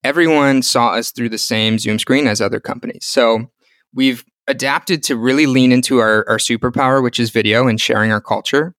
everyone 0.03 0.61
saw 0.61 0.89
us 0.89 1.11
through 1.11 1.29
the 1.29 1.37
same 1.37 1.77
zoom 1.77 1.99
screen 1.99 2.25
as 2.25 2.39
other 2.39 2.61
companies. 2.61 3.05
So 3.05 3.47
we've 3.93 4.23
adapted 4.49 5.01
to 5.03 5.15
really 5.15 5.45
lean 5.45 5.71
into 5.71 5.99
our, 5.99 6.27
our 6.27 6.37
superpower 6.37 7.01
which 7.01 7.19
is 7.19 7.29
video 7.29 7.67
and 7.67 7.79
sharing 7.79 8.11
our 8.11 8.19
culture 8.21 8.75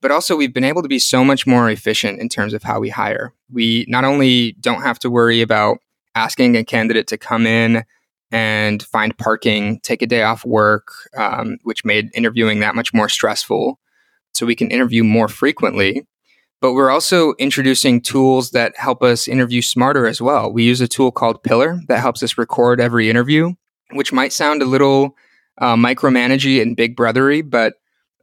but 0.00 0.10
also 0.10 0.36
we've 0.36 0.54
been 0.54 0.64
able 0.64 0.82
to 0.82 0.88
be 0.88 0.98
so 0.98 1.24
much 1.24 1.46
more 1.46 1.68
efficient 1.70 2.20
in 2.20 2.28
terms 2.28 2.54
of 2.54 2.62
how 2.62 2.78
we 2.80 2.88
hire. 2.88 3.34
We 3.52 3.84
not 3.88 4.04
only 4.04 4.52
don't 4.60 4.82
have 4.82 4.98
to 5.00 5.10
worry 5.10 5.40
about 5.40 5.78
asking 6.14 6.56
a 6.56 6.64
candidate 6.64 7.06
to 7.08 7.18
come 7.18 7.46
in 7.46 7.84
and 8.30 8.82
find 8.82 9.16
parking, 9.16 9.80
take 9.80 10.02
a 10.02 10.06
day 10.06 10.22
off 10.22 10.44
work, 10.44 10.88
um, 11.16 11.58
which 11.62 11.84
made 11.84 12.10
interviewing 12.14 12.60
that 12.60 12.74
much 12.74 12.92
more 12.92 13.08
stressful. 13.08 13.78
So 14.34 14.46
we 14.46 14.54
can 14.54 14.70
interview 14.70 15.02
more 15.02 15.28
frequently. 15.28 16.06
But 16.60 16.72
we're 16.72 16.90
also 16.90 17.34
introducing 17.34 18.00
tools 18.00 18.50
that 18.50 18.76
help 18.76 19.02
us 19.02 19.28
interview 19.28 19.62
smarter 19.62 20.06
as 20.06 20.20
well. 20.20 20.52
We 20.52 20.64
use 20.64 20.80
a 20.80 20.88
tool 20.88 21.12
called 21.12 21.42
Pillar 21.44 21.80
that 21.86 22.00
helps 22.00 22.22
us 22.22 22.36
record 22.36 22.80
every 22.80 23.08
interview, 23.08 23.52
which 23.92 24.12
might 24.12 24.32
sound 24.32 24.62
a 24.62 24.66
little 24.66 25.16
uh, 25.58 25.76
micromanagey 25.76 26.62
and 26.62 26.76
big 26.76 26.96
brothery, 26.96 27.48
but 27.48 27.74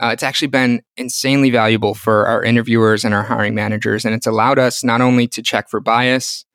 uh, 0.02 0.10
it's 0.12 0.24
actually 0.24 0.48
been 0.48 0.82
insanely 0.98 1.50
valuable 1.50 1.94
for 1.94 2.26
our 2.28 2.44
interviewers 2.44 3.06
and 3.06 3.14
our 3.14 3.24
hiring 3.24 3.56
managers. 3.56 4.06
And 4.06 4.14
it's 4.14 4.28
allowed 4.28 4.60
us 4.60 4.84
not 4.84 5.02
only 5.02 5.28
to 5.30 5.42
check 5.42 5.70
for 5.70 5.80
bias, 5.80 6.46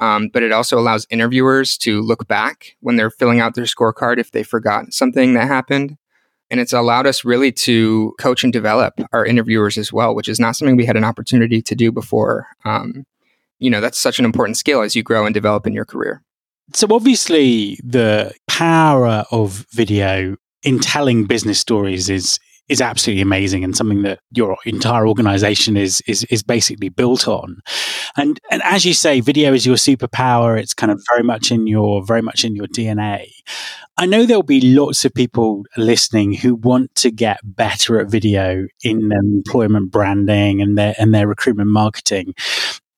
um, 0.00 0.28
but 0.32 0.42
it 0.42 0.52
also 0.52 0.78
allows 0.78 1.06
interviewers 1.10 1.76
to 1.78 2.00
look 2.00 2.26
back 2.26 2.76
when 2.80 2.96
they're 2.96 3.10
filling 3.10 3.40
out 3.40 3.54
their 3.54 3.64
scorecard 3.64 4.18
if 4.18 4.32
they 4.32 4.42
forgot 4.42 4.92
something 4.92 5.34
that 5.34 5.48
happened. 5.48 5.96
And 6.50 6.60
it's 6.60 6.72
allowed 6.72 7.06
us 7.06 7.24
really 7.24 7.50
to 7.52 8.14
coach 8.20 8.44
and 8.44 8.52
develop 8.52 9.00
our 9.12 9.24
interviewers 9.24 9.78
as 9.78 9.92
well, 9.92 10.14
which 10.14 10.28
is 10.28 10.38
not 10.38 10.56
something 10.56 10.76
we 10.76 10.84
had 10.84 10.96
an 10.96 11.04
opportunity 11.04 11.62
to 11.62 11.74
do 11.74 11.90
before. 11.90 12.46
Um, 12.64 13.06
you 13.58 13.70
know, 13.70 13.80
that's 13.80 13.98
such 13.98 14.18
an 14.18 14.24
important 14.24 14.56
skill 14.56 14.82
as 14.82 14.94
you 14.94 15.02
grow 15.02 15.24
and 15.26 15.34
develop 15.34 15.66
in 15.66 15.72
your 15.72 15.84
career. 15.84 16.22
So, 16.72 16.86
obviously, 16.90 17.78
the 17.84 18.32
power 18.48 19.24
of 19.30 19.66
video 19.72 20.36
in 20.62 20.80
telling 20.80 21.24
business 21.26 21.58
stories 21.58 22.08
is 22.08 22.38
is 22.68 22.80
absolutely 22.80 23.20
amazing 23.20 23.62
and 23.62 23.76
something 23.76 24.02
that 24.02 24.18
your 24.30 24.56
entire 24.64 25.06
organization 25.06 25.76
is 25.76 26.00
is 26.06 26.24
is 26.24 26.42
basically 26.42 26.88
built 26.88 27.28
on. 27.28 27.60
And 28.16 28.40
and 28.50 28.62
as 28.62 28.84
you 28.86 28.94
say, 28.94 29.20
video 29.20 29.52
is 29.52 29.66
your 29.66 29.76
superpower. 29.76 30.58
It's 30.58 30.72
kind 30.74 30.90
of 30.90 31.02
very 31.12 31.22
much 31.22 31.52
in 31.52 31.66
your 31.66 32.02
very 32.04 32.22
much 32.22 32.44
in 32.44 32.56
your 32.56 32.66
DNA. 32.66 33.30
I 33.96 34.06
know 34.06 34.24
there'll 34.24 34.42
be 34.42 34.60
lots 34.60 35.04
of 35.04 35.14
people 35.14 35.64
listening 35.76 36.32
who 36.32 36.54
want 36.56 36.94
to 36.96 37.10
get 37.10 37.38
better 37.44 38.00
at 38.00 38.08
video 38.10 38.66
in 38.82 39.08
their 39.08 39.20
employment 39.20 39.92
branding 39.92 40.62
and 40.62 40.78
their 40.78 40.94
and 40.98 41.14
their 41.14 41.28
recruitment 41.28 41.70
marketing. 41.70 42.34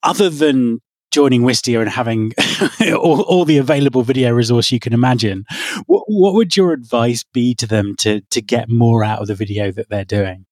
Other 0.04 0.30
than 0.30 0.80
joining 1.16 1.40
Wistia 1.40 1.80
and 1.80 1.88
having 1.88 2.34
all, 2.94 3.22
all, 3.22 3.46
the 3.46 3.56
available 3.56 4.02
video 4.02 4.32
resource 4.32 4.70
you 4.70 4.78
can 4.78 4.92
imagine, 4.92 5.46
what, 5.86 6.04
what 6.08 6.34
would 6.34 6.54
your 6.58 6.74
advice 6.74 7.24
be 7.24 7.54
to 7.54 7.66
them 7.66 7.96
to 7.96 8.20
to 8.20 8.42
get 8.42 8.68
more 8.68 9.02
out 9.02 9.22
of 9.22 9.26
the 9.26 9.34
video 9.34 9.72
that 9.72 9.88
they're 9.88 10.04
doing? 10.04 10.44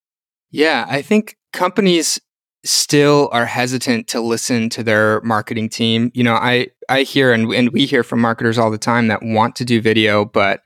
Yeah, 0.50 0.86
I 0.88 1.02
think 1.02 1.36
companies 1.52 2.18
still 2.64 3.28
are 3.30 3.44
hesitant 3.44 4.08
to 4.08 4.22
listen 4.22 4.70
to 4.70 4.82
their 4.82 5.20
marketing 5.20 5.68
team. 5.68 6.10
You 6.14 6.24
know, 6.24 6.34
I 6.34 6.68
I 6.88 7.02
hear 7.02 7.30
and 7.34 7.52
and 7.52 7.70
we 7.70 7.84
hear 7.84 8.02
from 8.02 8.22
marketers 8.22 8.56
all 8.56 8.70
the 8.70 8.78
time 8.78 9.08
that 9.08 9.20
want 9.22 9.56
to 9.56 9.66
do 9.66 9.82
video, 9.82 10.24
but 10.24 10.62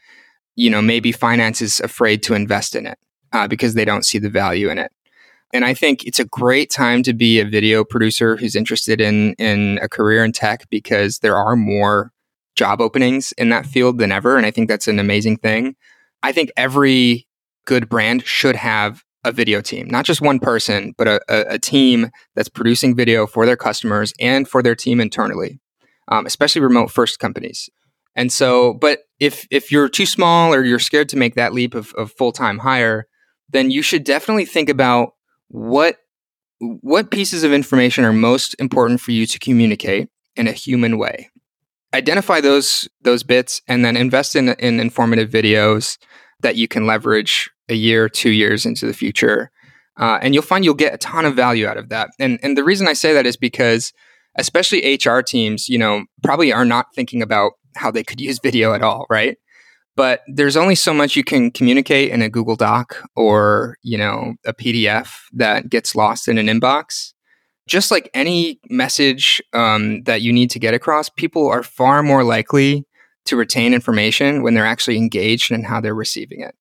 you 0.54 0.70
know 0.70 0.80
maybe 0.80 1.10
finance 1.10 1.60
is 1.60 1.80
afraid 1.80 2.22
to 2.22 2.34
invest 2.34 2.76
in 2.76 2.86
it 2.86 2.98
uh, 3.32 3.48
because 3.48 3.74
they 3.74 3.84
don't 3.84 4.06
see 4.06 4.20
the 4.20 4.30
value 4.30 4.70
in 4.70 4.78
it. 4.78 4.92
And 5.52 5.64
I 5.64 5.72
think 5.74 6.04
it's 6.04 6.20
a 6.20 6.24
great 6.24 6.70
time 6.70 7.02
to 7.04 7.14
be 7.14 7.40
a 7.40 7.44
video 7.44 7.84
producer 7.84 8.36
who's 8.36 8.54
interested 8.54 9.00
in 9.00 9.34
in 9.34 9.78
a 9.82 9.88
career 9.88 10.24
in 10.24 10.32
tech 10.32 10.68
because 10.68 11.20
there 11.20 11.36
are 11.36 11.56
more 11.56 12.12
job 12.54 12.80
openings 12.80 13.32
in 13.32 13.48
that 13.50 13.66
field 13.66 13.98
than 13.98 14.12
ever. 14.12 14.36
And 14.36 14.44
I 14.44 14.50
think 14.50 14.68
that's 14.68 14.88
an 14.88 14.98
amazing 14.98 15.38
thing. 15.38 15.76
I 16.22 16.32
think 16.32 16.50
every 16.56 17.26
good 17.66 17.88
brand 17.88 18.26
should 18.26 18.56
have 18.56 19.04
a 19.24 19.32
video 19.32 19.60
team, 19.60 19.88
not 19.88 20.04
just 20.04 20.20
one 20.20 20.38
person, 20.38 20.94
but 20.96 21.06
a, 21.06 21.20
a, 21.28 21.54
a 21.54 21.58
team 21.58 22.10
that's 22.34 22.48
producing 22.48 22.94
video 22.96 23.26
for 23.26 23.46
their 23.46 23.56
customers 23.56 24.12
and 24.20 24.48
for 24.48 24.62
their 24.62 24.74
team 24.74 25.00
internally, 25.00 25.60
um, 26.08 26.26
especially 26.26 26.60
remote 26.60 26.90
first 26.90 27.18
companies. 27.18 27.68
And 28.14 28.32
so, 28.32 28.74
but 28.74 29.00
if 29.20 29.46
if 29.50 29.70
you're 29.70 29.88
too 29.88 30.06
small 30.06 30.52
or 30.52 30.64
you're 30.64 30.78
scared 30.78 31.08
to 31.10 31.16
make 31.16 31.36
that 31.36 31.52
leap 31.52 31.74
of, 31.74 31.92
of 31.94 32.12
full 32.12 32.32
time 32.32 32.58
hire, 32.58 33.06
then 33.48 33.70
you 33.70 33.82
should 33.82 34.04
definitely 34.04 34.44
think 34.44 34.68
about 34.68 35.12
what 35.48 35.96
what 36.60 37.10
pieces 37.10 37.44
of 37.44 37.52
information 37.52 38.04
are 38.04 38.12
most 38.12 38.54
important 38.58 39.00
for 39.00 39.12
you 39.12 39.26
to 39.26 39.38
communicate 39.38 40.08
in 40.34 40.48
a 40.48 40.52
human 40.52 40.98
way? 40.98 41.30
Identify 41.94 42.40
those 42.40 42.88
those 43.02 43.22
bits 43.22 43.62
and 43.68 43.84
then 43.84 43.96
invest 43.96 44.36
in 44.36 44.50
in 44.50 44.80
informative 44.80 45.30
videos 45.30 45.98
that 46.40 46.56
you 46.56 46.68
can 46.68 46.86
leverage 46.86 47.50
a 47.68 47.74
year 47.74 48.08
two 48.08 48.30
years 48.30 48.64
into 48.66 48.86
the 48.86 48.94
future. 48.94 49.50
Uh, 49.98 50.18
and 50.22 50.32
you'll 50.32 50.42
find 50.42 50.64
you'll 50.64 50.74
get 50.74 50.94
a 50.94 50.98
ton 50.98 51.24
of 51.24 51.34
value 51.34 51.66
out 51.66 51.76
of 51.76 51.88
that. 51.88 52.10
And 52.18 52.38
and 52.42 52.56
the 52.56 52.64
reason 52.64 52.88
i 52.88 52.92
say 52.92 53.12
that 53.12 53.26
is 53.26 53.36
because 53.36 53.92
especially 54.36 54.98
hr 55.04 55.20
teams 55.20 55.68
you 55.68 55.78
know 55.78 56.04
probably 56.22 56.52
are 56.52 56.64
not 56.64 56.94
thinking 56.94 57.22
about 57.22 57.52
how 57.76 57.90
they 57.90 58.04
could 58.04 58.20
use 58.20 58.38
video 58.42 58.72
at 58.72 58.82
all 58.82 59.06
right 59.10 59.36
but 59.98 60.22
there's 60.28 60.56
only 60.56 60.76
so 60.76 60.94
much 60.94 61.16
you 61.16 61.24
can 61.24 61.50
communicate 61.50 62.12
in 62.12 62.22
a 62.22 62.28
Google 62.28 62.54
Doc 62.54 63.02
or, 63.16 63.76
you 63.82 63.98
know, 63.98 64.36
a 64.46 64.54
PDF 64.54 65.22
that 65.32 65.68
gets 65.68 65.96
lost 65.96 66.28
in 66.28 66.38
an 66.38 66.46
inbox. 66.46 67.14
Just 67.66 67.90
like 67.90 68.08
any 68.14 68.60
message 68.70 69.42
um, 69.54 70.04
that 70.04 70.22
you 70.22 70.32
need 70.32 70.50
to 70.50 70.60
get 70.60 70.72
across, 70.72 71.08
people 71.08 71.48
are 71.48 71.64
far 71.64 72.04
more 72.04 72.22
likely 72.22 72.86
to 73.24 73.34
retain 73.34 73.74
information 73.74 74.44
when 74.44 74.54
they're 74.54 74.64
actually 74.64 74.98
engaged 74.98 75.50
in 75.50 75.64
how 75.64 75.80
they're 75.80 75.96
receiving 75.96 76.42
it. 76.42 76.54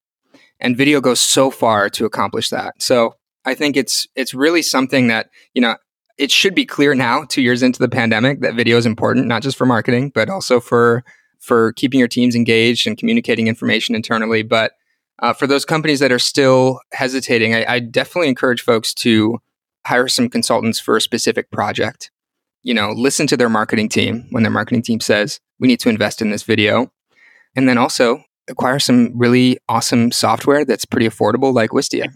And 0.59 0.75
video 0.75 0.99
goes 0.99 1.19
so 1.19 1.51
far 1.51 1.91
to 1.91 2.05
accomplish 2.05 2.49
that. 2.49 2.81
So 2.81 3.17
I 3.45 3.53
think 3.53 3.77
it's 3.77 4.07
it's 4.15 4.33
really 4.33 4.63
something 4.63 5.09
that, 5.09 5.29
you 5.53 5.61
know, 5.61 5.75
it 6.17 6.31
should 6.31 6.55
be 6.55 6.65
clear 6.65 6.95
now, 6.95 7.23
two 7.23 7.43
years 7.43 7.61
into 7.61 7.77
the 7.77 7.87
pandemic, 7.87 8.41
that 8.41 8.55
video 8.55 8.77
is 8.77 8.87
important, 8.87 9.27
not 9.27 9.43
just 9.43 9.57
for 9.57 9.67
marketing, 9.67 10.11
but 10.15 10.27
also 10.27 10.59
for 10.59 11.03
for 11.47 11.73
keeping 11.73 11.99
your 11.99 12.07
teams 12.07 12.35
engaged 12.35 12.85
and 12.85 12.97
communicating 12.97 13.47
information 13.47 13.95
internally. 13.95 14.43
But 14.43 14.73
uh, 15.19 15.33
for 15.33 15.47
those 15.47 15.65
companies 15.65 15.99
that 15.99 16.11
are 16.11 16.19
still 16.19 16.79
hesitating, 16.93 17.55
I, 17.55 17.65
I, 17.67 17.79
definitely 17.79 18.27
encourage 18.27 18.61
folks 18.61 18.93
to 18.95 19.39
hire 19.87 20.07
some 20.07 20.29
consultants 20.29 20.79
for 20.79 20.95
a 20.95 21.01
specific 21.01 21.49
project. 21.49 22.11
You 22.61 22.73
know, 22.73 22.91
listen 22.91 23.25
to 23.27 23.37
their 23.37 23.49
marketing 23.49 23.89
team 23.89 24.27
when 24.29 24.43
their 24.43 24.51
marketing 24.51 24.83
team 24.83 24.99
says, 24.99 25.39
we 25.59 25.67
need 25.67 25.79
to 25.79 25.89
invest 25.89 26.21
in 26.21 26.29
this 26.29 26.43
video. 26.43 26.91
And 27.55 27.67
then 27.67 27.77
also 27.79 28.23
acquire 28.47 28.79
some 28.79 29.11
really 29.17 29.57
awesome 29.67 30.11
software 30.11 30.65
that's 30.65 30.85
pretty 30.85 31.07
affordable 31.07 31.53
like 31.53 31.71
Wistia. 31.71 32.07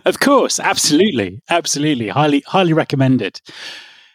of 0.06 0.20
course, 0.20 0.60
absolutely. 0.60 1.40
Absolutely. 1.48 2.08
Highly 2.08 2.42
highly 2.46 2.72
recommended. 2.72 3.40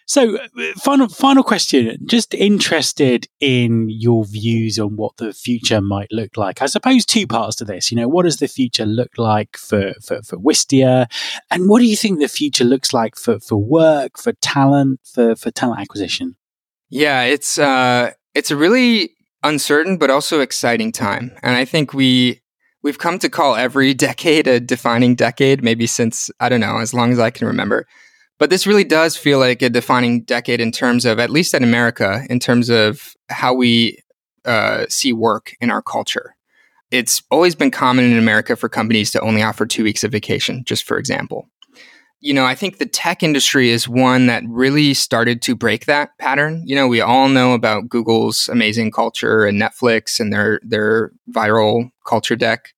So, 0.06 0.38
uh, 0.38 0.48
final 0.78 1.08
final 1.08 1.44
question. 1.44 1.98
Just 2.06 2.34
interested 2.34 3.28
in 3.39 3.88
your 3.89 4.26
views 4.26 4.78
on 4.78 4.96
what 4.96 5.18
the 5.18 5.34
future 5.34 5.82
might 5.82 6.12
look 6.12 6.38
like. 6.38 6.62
I 6.62 6.66
suppose 6.66 7.06
two 7.06 7.26
parts 7.26 7.56
to 7.58 7.66
this. 7.66 7.92
You 7.92 7.98
know, 7.98 8.08
what 8.08 8.24
does 8.24 8.38
the 8.38 8.48
future 8.48 8.86
look 8.86 9.18
like 9.18 9.58
for 9.58 9.94
for, 10.06 10.22
for 10.22 10.38
Wistia, 10.38 11.08
and 11.50 11.70
what 11.70 11.80
do 11.80 11.86
you 11.86 11.96
think 11.96 12.20
the 12.20 12.28
future 12.28 12.66
looks 12.66 12.94
like 12.94 13.16
for 13.16 13.39
for 13.39 13.58
work, 13.58 14.18
for 14.18 14.34
talent, 14.34 15.00
for 15.04 15.36
for 15.36 15.52
talent 15.52 15.82
acquisition? 15.82 16.36
Yeah, 16.89 17.24
it's 17.24 17.58
uh, 17.58 18.12
it's 18.34 18.52
a 18.52 18.58
really 18.58 19.12
uncertain 19.42 19.98
but 19.98 20.10
also 20.10 20.42
exciting 20.42 20.92
time, 20.92 21.32
and 21.42 21.56
I 21.56 21.66
think 21.66 21.94
we 21.94 22.42
we've 22.84 23.00
come 23.00 23.18
to 23.20 23.30
call 23.30 23.56
every 23.56 23.94
decade 24.10 24.48
a 24.48 24.60
defining 24.60 25.16
decade, 25.16 25.63
maybe 25.63 25.88
since 25.88 26.30
I 26.39 26.50
don't 26.50 26.60
know, 26.60 26.80
as 26.80 26.94
long 26.94 27.12
as 27.12 27.20
I 27.20 27.30
can 27.30 27.48
remember. 27.48 27.88
But 28.39 28.50
this 28.50 28.67
really 28.67 28.84
does 28.84 29.15
feel 29.15 29.39
like 29.39 29.62
a 29.62 29.69
defining 29.69 30.24
decade 30.24 30.60
in 30.60 30.72
terms 30.72 31.06
of, 31.06 31.19
at 31.19 31.30
least 31.30 31.54
in 31.54 31.63
America, 31.63 32.26
in 32.30 32.39
terms 32.39 32.69
of 32.69 33.13
how 33.30 33.54
we 33.54 34.00
uh, 34.46 34.86
see 34.89 35.13
work 35.13 35.56
in 35.62 35.69
our 35.69 35.82
culture. 35.82 36.36
It's 36.91 37.24
always 37.32 37.56
been 37.56 37.72
common 37.72 38.06
in 38.06 38.17
America 38.17 38.56
for 38.56 38.69
companies 38.69 39.12
to 39.12 39.22
only 39.22 39.41
offer 39.41 39.65
two 39.65 39.84
weeks 39.84 40.04
of 40.04 40.12
vacation, 40.12 40.63
just 40.65 40.84
for 40.84 40.98
example. 40.98 41.50
You 42.19 42.34
know, 42.34 42.46
I 42.46 42.56
think 42.56 42.78
the 42.78 42.86
tech 42.86 43.22
industry 43.22 43.69
is 43.69 43.88
one 43.88 44.28
that 44.28 44.43
really 44.48 44.93
started 44.93 45.41
to 45.41 45.56
break 45.56 45.88
that 45.88 46.17
pattern. 46.19 46.63
You 46.65 46.76
know, 46.76 46.88
we 46.88 47.02
all 47.02 47.28
know 47.28 47.54
about 47.54 47.89
Google's 47.89 48.48
amazing 48.48 48.91
culture 48.91 49.46
and 49.46 49.62
Netflix 49.62 50.19
and 50.19 50.32
their 50.32 50.60
their 50.63 51.12
viral 51.30 51.89
culture 52.06 52.36
deck. 52.36 52.69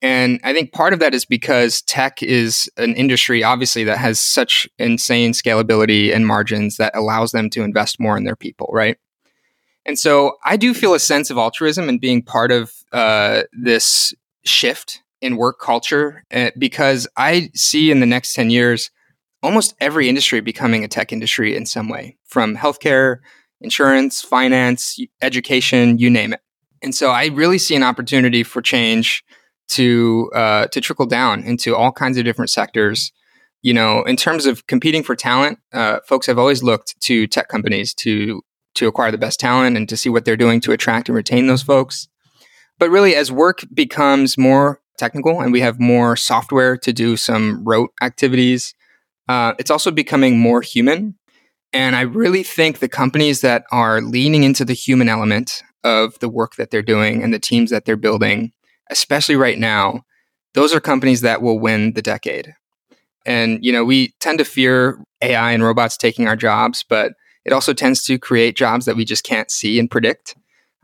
And 0.00 0.40
I 0.44 0.52
think 0.52 0.72
part 0.72 0.92
of 0.92 1.00
that 1.00 1.14
is 1.14 1.24
because 1.24 1.82
tech 1.82 2.22
is 2.22 2.70
an 2.76 2.94
industry, 2.94 3.42
obviously, 3.42 3.82
that 3.84 3.98
has 3.98 4.20
such 4.20 4.68
insane 4.78 5.32
scalability 5.32 6.14
and 6.14 6.26
margins 6.26 6.76
that 6.76 6.96
allows 6.96 7.32
them 7.32 7.50
to 7.50 7.62
invest 7.62 7.98
more 7.98 8.16
in 8.16 8.24
their 8.24 8.36
people, 8.36 8.68
right? 8.72 8.96
And 9.84 9.98
so 9.98 10.36
I 10.44 10.56
do 10.56 10.74
feel 10.74 10.94
a 10.94 11.00
sense 11.00 11.30
of 11.30 11.38
altruism 11.38 11.88
and 11.88 12.00
being 12.00 12.22
part 12.22 12.52
of 12.52 12.72
uh, 12.92 13.42
this 13.52 14.14
shift 14.44 15.02
in 15.20 15.36
work 15.36 15.58
culture 15.58 16.24
uh, 16.32 16.50
because 16.58 17.08
I 17.16 17.50
see 17.54 17.90
in 17.90 18.00
the 18.00 18.06
next 18.06 18.34
10 18.34 18.50
years 18.50 18.90
almost 19.42 19.74
every 19.80 20.08
industry 20.08 20.40
becoming 20.40 20.84
a 20.84 20.88
tech 20.88 21.12
industry 21.12 21.56
in 21.56 21.66
some 21.66 21.88
way, 21.88 22.16
from 22.26 22.56
healthcare, 22.56 23.18
insurance, 23.60 24.20
finance, 24.20 24.98
education, 25.22 25.98
you 25.98 26.10
name 26.10 26.32
it. 26.32 26.40
And 26.82 26.94
so 26.94 27.10
I 27.10 27.26
really 27.26 27.58
see 27.58 27.74
an 27.74 27.82
opportunity 27.82 28.42
for 28.42 28.62
change 28.62 29.24
to 29.68 30.30
uh, 30.34 30.66
to 30.68 30.80
trickle 30.80 31.06
down 31.06 31.42
into 31.42 31.76
all 31.76 31.92
kinds 31.92 32.18
of 32.18 32.24
different 32.24 32.50
sectors. 32.50 33.12
You 33.62 33.74
know, 33.74 34.02
in 34.04 34.16
terms 34.16 34.46
of 34.46 34.66
competing 34.66 35.02
for 35.02 35.16
talent, 35.16 35.58
uh, 35.72 35.98
folks 36.06 36.26
have 36.26 36.38
always 36.38 36.62
looked 36.62 36.98
to 37.02 37.26
tech 37.26 37.48
companies 37.48 37.92
to 37.94 38.42
to 38.74 38.86
acquire 38.86 39.10
the 39.10 39.18
best 39.18 39.40
talent 39.40 39.76
and 39.76 39.88
to 39.88 39.96
see 39.96 40.08
what 40.08 40.24
they're 40.24 40.36
doing 40.36 40.60
to 40.60 40.72
attract 40.72 41.08
and 41.08 41.16
retain 41.16 41.46
those 41.46 41.62
folks. 41.62 42.08
But 42.78 42.90
really, 42.90 43.14
as 43.14 43.32
work 43.32 43.64
becomes 43.74 44.38
more 44.38 44.80
technical 44.96 45.40
and 45.40 45.52
we 45.52 45.60
have 45.60 45.80
more 45.80 46.16
software 46.16 46.76
to 46.76 46.92
do 46.92 47.16
some 47.16 47.64
rote 47.64 47.90
activities, 48.02 48.74
uh, 49.28 49.54
it's 49.58 49.70
also 49.70 49.90
becoming 49.90 50.38
more 50.38 50.62
human. 50.62 51.16
And 51.72 51.96
I 51.96 52.02
really 52.02 52.42
think 52.42 52.78
the 52.78 52.88
companies 52.88 53.40
that 53.42 53.64
are 53.70 54.00
leaning 54.00 54.44
into 54.44 54.64
the 54.64 54.72
human 54.74 55.08
element 55.08 55.62
of 55.84 56.18
the 56.20 56.28
work 56.28 56.56
that 56.56 56.70
they're 56.70 56.82
doing 56.82 57.22
and 57.22 57.32
the 57.32 57.38
teams 57.38 57.70
that 57.70 57.84
they're 57.84 57.96
building, 57.96 58.52
especially 58.90 59.36
right 59.36 59.58
now, 59.58 60.02
those 60.54 60.74
are 60.74 60.80
companies 60.80 61.20
that 61.20 61.42
will 61.42 61.58
win 61.58 61.92
the 61.92 62.02
decade. 62.02 62.54
And, 63.26 63.64
you 63.64 63.72
know, 63.72 63.84
we 63.84 64.14
tend 64.20 64.38
to 64.38 64.44
fear 64.44 64.98
AI 65.22 65.52
and 65.52 65.62
robots 65.62 65.96
taking 65.96 66.26
our 66.26 66.36
jobs, 66.36 66.84
but 66.88 67.12
it 67.44 67.52
also 67.52 67.72
tends 67.72 68.02
to 68.04 68.18
create 68.18 68.56
jobs 68.56 68.84
that 68.86 68.96
we 68.96 69.04
just 69.04 69.24
can't 69.24 69.50
see 69.50 69.78
and 69.78 69.90
predict. 69.90 70.34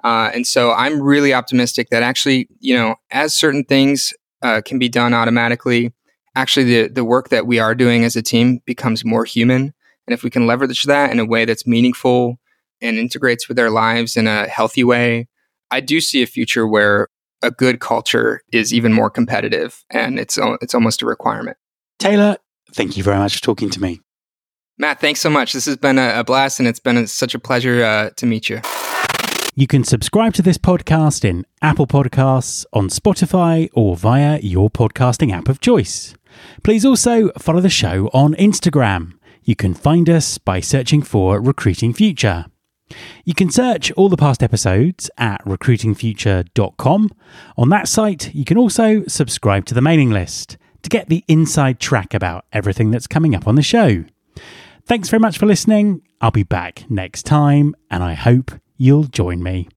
Uh, 0.02 0.30
and 0.34 0.46
so 0.46 0.72
I'm 0.72 1.00
really 1.00 1.32
optimistic 1.32 1.88
that 1.90 2.02
actually, 2.02 2.48
you 2.60 2.76
know, 2.76 2.96
as 3.10 3.32
certain 3.34 3.64
things 3.64 4.12
uh, 4.42 4.60
can 4.64 4.78
be 4.78 4.88
done 4.88 5.14
automatically, 5.14 5.92
actually 6.36 6.64
the, 6.64 6.88
the 6.88 7.04
work 7.04 7.30
that 7.30 7.46
we 7.46 7.58
are 7.58 7.74
doing 7.74 8.04
as 8.04 8.16
a 8.16 8.22
team 8.22 8.60
becomes 8.66 9.04
more 9.04 9.24
human. 9.24 9.72
And 10.06 10.12
if 10.12 10.22
we 10.22 10.30
can 10.30 10.46
leverage 10.46 10.82
that 10.82 11.10
in 11.10 11.18
a 11.18 11.24
way 11.24 11.46
that's 11.46 11.66
meaningful 11.66 12.38
and 12.82 12.98
integrates 12.98 13.48
with 13.48 13.58
our 13.58 13.70
lives 13.70 14.16
in 14.16 14.26
a 14.26 14.46
healthy 14.46 14.84
way, 14.84 15.28
I 15.70 15.80
do 15.80 16.00
see 16.00 16.22
a 16.22 16.26
future 16.26 16.66
where 16.66 17.08
a 17.44 17.50
good 17.50 17.80
culture 17.80 18.42
is 18.52 18.72
even 18.72 18.92
more 18.92 19.10
competitive 19.10 19.84
and 19.90 20.18
it's, 20.18 20.38
it's 20.60 20.74
almost 20.74 21.02
a 21.02 21.06
requirement. 21.06 21.56
Taylor, 21.98 22.36
thank 22.72 22.96
you 22.96 23.02
very 23.02 23.18
much 23.18 23.36
for 23.36 23.42
talking 23.42 23.70
to 23.70 23.80
me. 23.80 24.00
Matt, 24.78 25.00
thanks 25.00 25.20
so 25.20 25.30
much. 25.30 25.52
This 25.52 25.66
has 25.66 25.76
been 25.76 25.98
a, 25.98 26.20
a 26.20 26.24
blast 26.24 26.58
and 26.58 26.68
it's 26.68 26.80
been 26.80 26.96
a, 26.96 27.06
such 27.06 27.34
a 27.34 27.38
pleasure 27.38 27.84
uh, 27.84 28.10
to 28.16 28.26
meet 28.26 28.48
you. 28.48 28.60
You 29.54 29.68
can 29.68 29.84
subscribe 29.84 30.34
to 30.34 30.42
this 30.42 30.58
podcast 30.58 31.24
in 31.24 31.44
Apple 31.62 31.86
Podcasts, 31.86 32.66
on 32.72 32.88
Spotify, 32.88 33.68
or 33.72 33.96
via 33.96 34.40
your 34.40 34.68
podcasting 34.68 35.32
app 35.32 35.48
of 35.48 35.60
choice. 35.60 36.14
Please 36.64 36.84
also 36.84 37.30
follow 37.38 37.60
the 37.60 37.70
show 37.70 38.10
on 38.12 38.34
Instagram. 38.34 39.12
You 39.44 39.54
can 39.54 39.74
find 39.74 40.10
us 40.10 40.38
by 40.38 40.58
searching 40.58 41.02
for 41.02 41.40
Recruiting 41.40 41.94
Future. 41.94 42.46
You 43.24 43.34
can 43.34 43.50
search 43.50 43.90
all 43.92 44.08
the 44.08 44.16
past 44.16 44.42
episodes 44.42 45.10
at 45.18 45.44
recruitingfuture.com. 45.44 47.10
On 47.56 47.68
that 47.68 47.88
site, 47.88 48.34
you 48.34 48.44
can 48.44 48.58
also 48.58 49.04
subscribe 49.06 49.64
to 49.66 49.74
the 49.74 49.82
mailing 49.82 50.10
list 50.10 50.56
to 50.82 50.90
get 50.90 51.08
the 51.08 51.24
inside 51.28 51.80
track 51.80 52.14
about 52.14 52.44
everything 52.52 52.90
that's 52.90 53.06
coming 53.06 53.34
up 53.34 53.46
on 53.48 53.54
the 53.54 53.62
show. 53.62 54.04
Thanks 54.86 55.08
very 55.08 55.20
much 55.20 55.38
for 55.38 55.46
listening. 55.46 56.02
I'll 56.20 56.30
be 56.30 56.42
back 56.42 56.84
next 56.90 57.24
time, 57.24 57.74
and 57.90 58.02
I 58.02 58.14
hope 58.14 58.52
you'll 58.76 59.04
join 59.04 59.42
me. 59.42 59.68